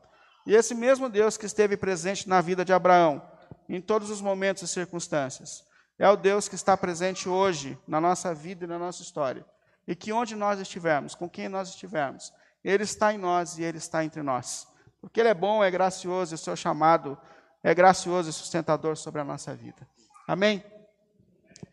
E 0.46 0.54
esse 0.54 0.74
mesmo 0.74 1.10
Deus 1.10 1.36
que 1.36 1.44
esteve 1.44 1.76
presente 1.76 2.28
na 2.28 2.40
vida 2.40 2.64
de 2.64 2.72
Abraão, 2.72 3.22
em 3.68 3.80
todos 3.80 4.10
os 4.10 4.20
momentos 4.20 4.62
e 4.62 4.68
circunstâncias. 4.68 5.64
É 5.98 6.08
o 6.08 6.16
Deus 6.16 6.48
que 6.48 6.54
está 6.54 6.76
presente 6.76 7.28
hoje 7.28 7.78
na 7.86 8.00
nossa 8.00 8.34
vida 8.34 8.64
e 8.64 8.68
na 8.68 8.78
nossa 8.78 9.02
história. 9.02 9.44
E 9.86 9.96
que 9.96 10.12
onde 10.12 10.36
nós 10.36 10.60
estivermos, 10.60 11.14
com 11.14 11.28
quem 11.28 11.48
nós 11.48 11.70
estivermos, 11.70 12.32
Ele 12.62 12.84
está 12.84 13.12
em 13.12 13.18
nós 13.18 13.58
e 13.58 13.64
Ele 13.64 13.78
está 13.78 14.04
entre 14.04 14.22
nós. 14.22 14.66
porque 15.00 15.20
Ele 15.20 15.28
é 15.28 15.34
bom, 15.34 15.62
é 15.62 15.70
gracioso 15.70 16.34
e 16.34 16.36
o 16.36 16.38
seu 16.38 16.56
chamado 16.56 17.18
é 17.62 17.74
gracioso 17.74 18.30
e 18.30 18.32
sustentador 18.32 18.96
sobre 18.96 19.20
a 19.20 19.24
nossa 19.24 19.54
vida. 19.54 19.86
Amém? 20.26 20.62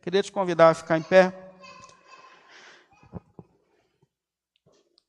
Queria 0.01 0.23
te 0.23 0.31
convidar 0.31 0.69
a 0.69 0.73
ficar 0.73 0.97
em 0.97 1.03
pé. 1.03 1.44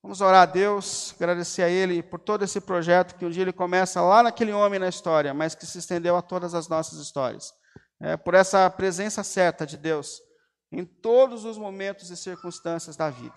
Vamos 0.06 0.20
orar 0.20 0.42
a 0.42 0.46
Deus, 0.46 1.12
agradecer 1.16 1.64
a 1.64 1.68
Ele 1.68 2.00
por 2.00 2.20
todo 2.20 2.44
esse 2.44 2.60
projeto 2.60 3.16
que 3.16 3.26
um 3.26 3.28
dia 3.28 3.42
ele 3.42 3.52
começa 3.52 4.00
lá 4.00 4.22
naquele 4.22 4.52
homem 4.52 4.78
na 4.78 4.88
história, 4.88 5.34
mas 5.34 5.56
que 5.56 5.66
se 5.66 5.78
estendeu 5.78 6.16
a 6.16 6.22
todas 6.22 6.54
as 6.54 6.68
nossas 6.68 7.00
histórias. 7.00 7.52
É, 7.98 8.16
por 8.16 8.32
essa 8.32 8.70
presença 8.70 9.24
certa 9.24 9.66
de 9.66 9.76
Deus 9.76 10.22
em 10.70 10.84
todos 10.84 11.44
os 11.44 11.58
momentos 11.58 12.08
e 12.08 12.16
circunstâncias 12.16 12.96
da 12.96 13.10
vida. 13.10 13.34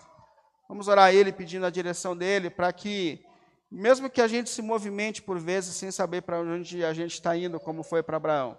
Vamos 0.68 0.86
orar 0.86 1.06
a 1.06 1.12
Ele 1.12 1.32
pedindo 1.32 1.66
a 1.66 1.70
direção 1.70 2.16
dele 2.16 2.48
para 2.48 2.72
que, 2.72 3.20
mesmo 3.68 4.08
que 4.08 4.22
a 4.22 4.28
gente 4.28 4.48
se 4.48 4.62
movimente 4.62 5.20
por 5.20 5.40
vezes 5.40 5.74
sem 5.74 5.90
saber 5.90 6.22
para 6.22 6.38
onde 6.38 6.84
a 6.84 6.92
gente 6.92 7.14
está 7.14 7.36
indo, 7.36 7.58
como 7.58 7.82
foi 7.82 8.00
para 8.00 8.16
Abraão, 8.16 8.56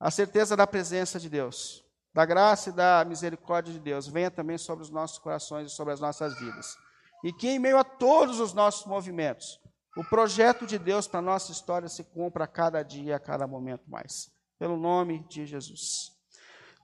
a 0.00 0.10
certeza 0.10 0.56
da 0.56 0.66
presença 0.66 1.20
de 1.20 1.28
Deus, 1.28 1.84
da 2.12 2.24
graça 2.24 2.70
e 2.70 2.72
da 2.72 3.04
misericórdia 3.06 3.72
de 3.72 3.78
Deus 3.78 4.08
venha 4.08 4.32
também 4.32 4.58
sobre 4.58 4.82
os 4.82 4.90
nossos 4.90 5.18
corações 5.20 5.70
e 5.70 5.72
sobre 5.72 5.94
as 5.94 6.00
nossas 6.00 6.36
vidas. 6.36 6.89
E 7.22 7.32
que 7.32 7.48
em 7.48 7.58
meio 7.58 7.78
a 7.78 7.84
todos 7.84 8.40
os 8.40 8.52
nossos 8.54 8.86
movimentos, 8.86 9.60
o 9.96 10.04
projeto 10.04 10.66
de 10.66 10.78
Deus 10.78 11.06
para 11.06 11.18
a 11.18 11.22
nossa 11.22 11.52
história 11.52 11.88
se 11.88 12.04
cumpra 12.04 12.44
a 12.44 12.48
cada 12.48 12.82
dia, 12.82 13.16
a 13.16 13.20
cada 13.20 13.46
momento 13.46 13.82
mais. 13.88 14.30
Pelo 14.58 14.76
nome 14.76 15.26
de 15.28 15.46
Jesus. 15.46 16.12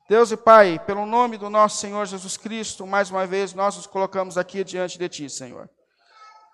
Deus 0.08 0.30
e 0.30 0.36
Pai, 0.36 0.78
pelo 0.78 1.04
nome 1.04 1.36
do 1.36 1.50
nosso 1.50 1.78
Senhor 1.78 2.06
Jesus 2.06 2.36
Cristo, 2.36 2.86
mais 2.86 3.10
uma 3.10 3.26
vez 3.26 3.54
nós 3.54 3.76
nos 3.76 3.86
colocamos 3.86 4.38
aqui 4.38 4.62
diante 4.62 4.98
de 4.98 5.08
Ti, 5.08 5.28
Senhor. 5.28 5.68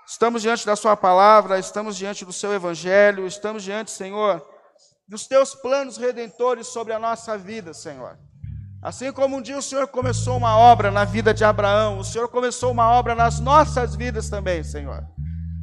Estamos 0.06 0.42
diante 0.42 0.64
da 0.64 0.74
Sua 0.74 0.96
palavra, 0.96 1.58
estamos 1.58 1.96
diante 1.96 2.24
do 2.24 2.32
Seu 2.32 2.52
Evangelho, 2.52 3.26
estamos 3.26 3.62
diante, 3.62 3.90
Senhor, 3.90 4.46
dos 5.06 5.26
Teus 5.26 5.54
planos 5.54 5.96
redentores 5.96 6.66
sobre 6.66 6.92
a 6.92 6.98
nossa 6.98 7.36
vida, 7.36 7.74
Senhor. 7.74 8.18
Assim 8.82 9.12
como 9.12 9.36
um 9.36 9.40
dia 9.40 9.56
o 9.56 9.62
Senhor 9.62 9.86
começou 9.86 10.36
uma 10.36 10.58
obra 10.58 10.90
na 10.90 11.04
vida 11.04 11.32
de 11.32 11.44
Abraão, 11.44 12.00
o 12.00 12.04
Senhor 12.04 12.26
começou 12.26 12.72
uma 12.72 12.90
obra 12.90 13.14
nas 13.14 13.38
nossas 13.38 13.94
vidas 13.94 14.28
também, 14.28 14.64
Senhor. 14.64 15.04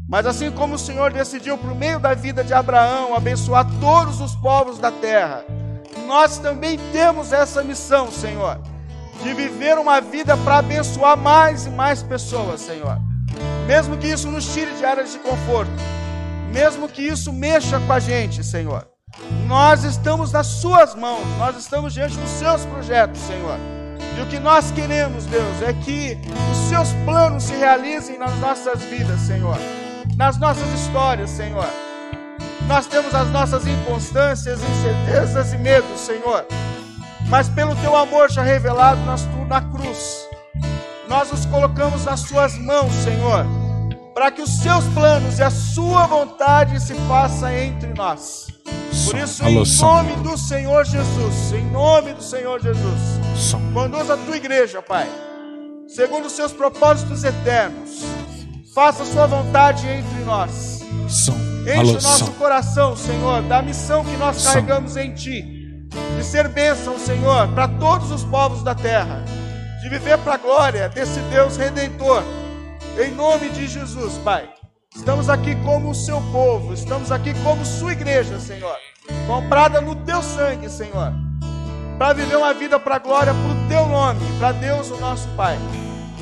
Mas 0.08 0.25
assim 0.25 0.49
como 0.49 0.75
o 0.75 0.79
Senhor 0.79 1.12
decidiu, 1.12 1.58
por 1.58 1.75
meio 1.75 1.99
da 1.99 2.13
vida 2.13 2.45
de 2.45 2.53
Abraão, 2.53 3.13
abençoar 3.13 3.67
todos 3.82 4.21
os 4.21 4.36
povos 4.38 4.79
da 4.79 4.89
terra, 4.89 5.43
nós 6.08 6.38
também 6.38 6.79
temos 6.93 7.34
essa 7.34 7.62
missão, 7.62 8.10
Senhor, 8.10 8.58
de 9.21 9.34
viver 9.34 9.77
uma 9.77 9.99
vida 9.99 10.38
para 10.38 10.60
abençoar 10.60 11.17
mais 11.17 11.65
e 11.65 11.69
mais 11.69 12.01
pessoas, 12.01 12.62
Senhor. 12.62 12.97
Mesmo 13.67 13.97
que 13.97 14.08
isso 14.08 14.32
nos 14.32 14.53
tire 14.53 14.73
de 14.77 14.86
áreas 14.86 15.12
de 15.12 15.19
conforto, 15.19 15.71
mesmo 16.53 16.88
que 16.88 17.01
isso 17.01 17.34
mexa 17.34 17.82
com 17.82 17.91
a 17.91 17.99
gente, 17.99 18.45
Senhor. 18.45 18.88
Nós 19.47 19.84
estamos 19.84 20.32
nas 20.32 20.47
Suas 20.47 20.95
mãos, 20.95 21.25
nós 21.38 21.58
estamos 21.58 21.93
diante 21.93 22.17
dos 22.17 22.29
Seus 22.29 22.65
projetos, 22.65 23.19
Senhor. 23.21 23.58
E 24.17 24.21
o 24.21 24.25
que 24.27 24.39
nós 24.39 24.71
queremos, 24.71 25.25
Deus, 25.25 25.62
é 25.62 25.73
que 25.73 26.17
os 26.51 26.58
Seus 26.69 26.89
planos 27.05 27.43
se 27.43 27.53
realizem 27.53 28.17
nas 28.17 28.36
nossas 28.38 28.82
vidas, 28.84 29.19
Senhor, 29.21 29.58
nas 30.17 30.38
nossas 30.38 30.67
histórias, 30.73 31.29
Senhor 31.29 31.67
nós 32.69 32.86
temos 32.86 33.15
as 33.15 33.27
nossas 33.29 33.65
inconstâncias, 33.65 34.60
incertezas 34.62 35.53
e 35.53 35.58
medos, 35.58 35.99
Senhor. 35.99 36.45
Mas 37.27 37.49
pelo 37.49 37.75
teu 37.77 37.97
amor 37.97 38.29
já 38.29 38.43
revelado 38.43 39.01
na 39.47 39.60
cruz, 39.60 40.27
nós 41.08 41.32
nos 41.32 41.47
colocamos 41.47 42.05
nas 42.05 42.19
suas 42.19 42.55
mãos, 42.60 42.93
Senhor, 43.03 43.43
para 44.13 44.29
que 44.29 44.43
os 44.43 44.60
seus 44.62 44.86
planos 44.93 45.39
e 45.39 45.43
a 45.43 45.49
sua 45.49 46.05
vontade 46.05 46.79
se 46.79 46.93
façam 47.08 47.51
entre 47.51 47.91
nós. 47.95 48.59
Por 49.06 49.18
isso, 49.18 49.44
em 49.46 49.56
nome 49.80 50.16
do 50.18 50.38
Senhor 50.38 50.86
Jesus, 50.86 51.54
em 51.54 51.66
nome 51.72 52.14
do 52.14 52.22
Senhor 52.22 52.62
Jesus, 52.62 53.20
conduz 53.74 54.10
a 54.10 54.18
tua 54.18 54.38
igreja, 54.38 54.82
Pai, 54.82 55.08
segundo 55.88 56.26
os 56.26 56.34
seus 56.34 56.52
propósitos 56.52 57.24
eternos. 57.24 58.04
Faça 58.74 59.04
a 59.04 59.06
sua 59.06 59.26
vontade 59.26 59.88
entre 59.88 60.24
nós. 60.26 60.82
Enche 61.66 61.98
o 61.98 62.02
nosso 62.02 62.32
coração, 62.34 62.96
Senhor, 62.96 63.42
da 63.44 63.62
missão 63.62 64.04
que 64.06 64.16
nós 64.18 64.44
carregamos 64.46 64.96
em 64.96 65.14
Ti, 65.14 65.42
de 66.18 66.24
ser 66.24 66.48
bênção, 66.48 66.98
Senhor, 67.00 67.48
para 67.50 67.68
todos 67.68 68.12
os 68.12 68.24
povos 68.24 68.64
da 68.64 68.76
terra, 68.76 69.24
de 69.82 69.90
viver 69.90 70.18
para 70.20 70.36
a 70.36 70.38
glória 70.38 70.90
desse 70.90 71.20
Deus 71.32 71.58
redentor, 71.58 72.24
em 73.04 73.12
nome 73.12 73.50
de 73.50 73.68
Jesus, 73.68 74.14
Pai. 74.24 74.50
Estamos 74.95 75.30
aqui 75.30 75.56
como 75.63 75.91
o 75.91 75.95
Seu 75.95 76.21
povo, 76.32 76.73
estamos 76.73 77.12
aqui 77.12 77.34
como 77.43 77.63
Sua 77.65 77.91
igreja, 77.91 78.39
Senhor, 78.39 78.75
comprada 79.28 79.82
no 79.82 79.95
Teu 79.95 80.21
sangue, 80.21 80.69
Senhor, 80.69 81.13
para 81.97 82.13
viver 82.13 82.36
uma 82.36 82.54
vida 82.54 82.80
para 82.80 82.99
glória, 82.99 83.34
para 83.34 83.52
o 83.52 83.67
Teu 83.69 83.86
nome, 83.88 84.19
para 84.39 84.52
Deus, 84.52 84.89
o 84.91 84.97
nosso 84.97 85.28
Pai. 85.30 85.58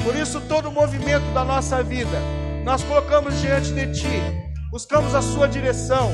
Por 0.03 0.15
isso, 0.15 0.41
todo 0.41 0.69
o 0.69 0.71
movimento 0.71 1.25
da 1.33 1.43
nossa 1.43 1.81
vida, 1.83 2.19
nós 2.63 2.83
colocamos 2.83 3.39
diante 3.41 3.73
de 3.73 3.91
Ti 3.93 4.47
buscamos 4.69 5.15
a 5.15 5.21
Sua 5.21 5.47
direção, 5.47 6.11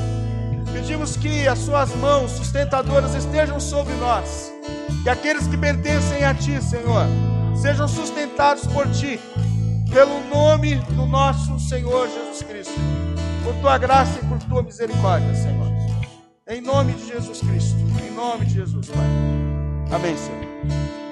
pedimos 0.71 1.17
que 1.17 1.47
as 1.47 1.59
Suas 1.59 1.93
mãos 1.95 2.31
sustentadoras 2.31 3.15
estejam 3.15 3.59
sobre 3.59 3.93
nós, 3.95 4.51
que 5.03 5.09
aqueles 5.09 5.47
que 5.47 5.57
pertencem 5.57 6.23
a 6.23 6.33
Ti, 6.33 6.61
Senhor, 6.61 7.05
sejam 7.55 7.87
sustentados 7.87 8.65
por 8.67 8.89
Ti, 8.91 9.19
pelo 9.93 10.19
nome 10.27 10.75
do 10.95 11.06
nosso 11.06 11.60
Senhor 11.60 12.10
Jesus 12.10 12.41
Cristo, 12.41 12.73
por 13.43 13.53
Tua 13.62 13.77
graça 13.77 14.19
e 14.19 14.25
por 14.27 14.39
Tua 14.39 14.63
misericórdia, 14.63 15.34
Senhor. 15.36 15.67
Em 16.47 16.60
nome 16.60 16.93
de 16.93 17.08
Jesus 17.08 17.39
Cristo, 17.39 17.77
em 18.03 18.12
nome 18.12 18.45
de 18.45 18.56
Jesus, 18.56 18.88
Pai. 18.88 19.95
Amém, 19.95 20.17
Senhor. 20.17 21.02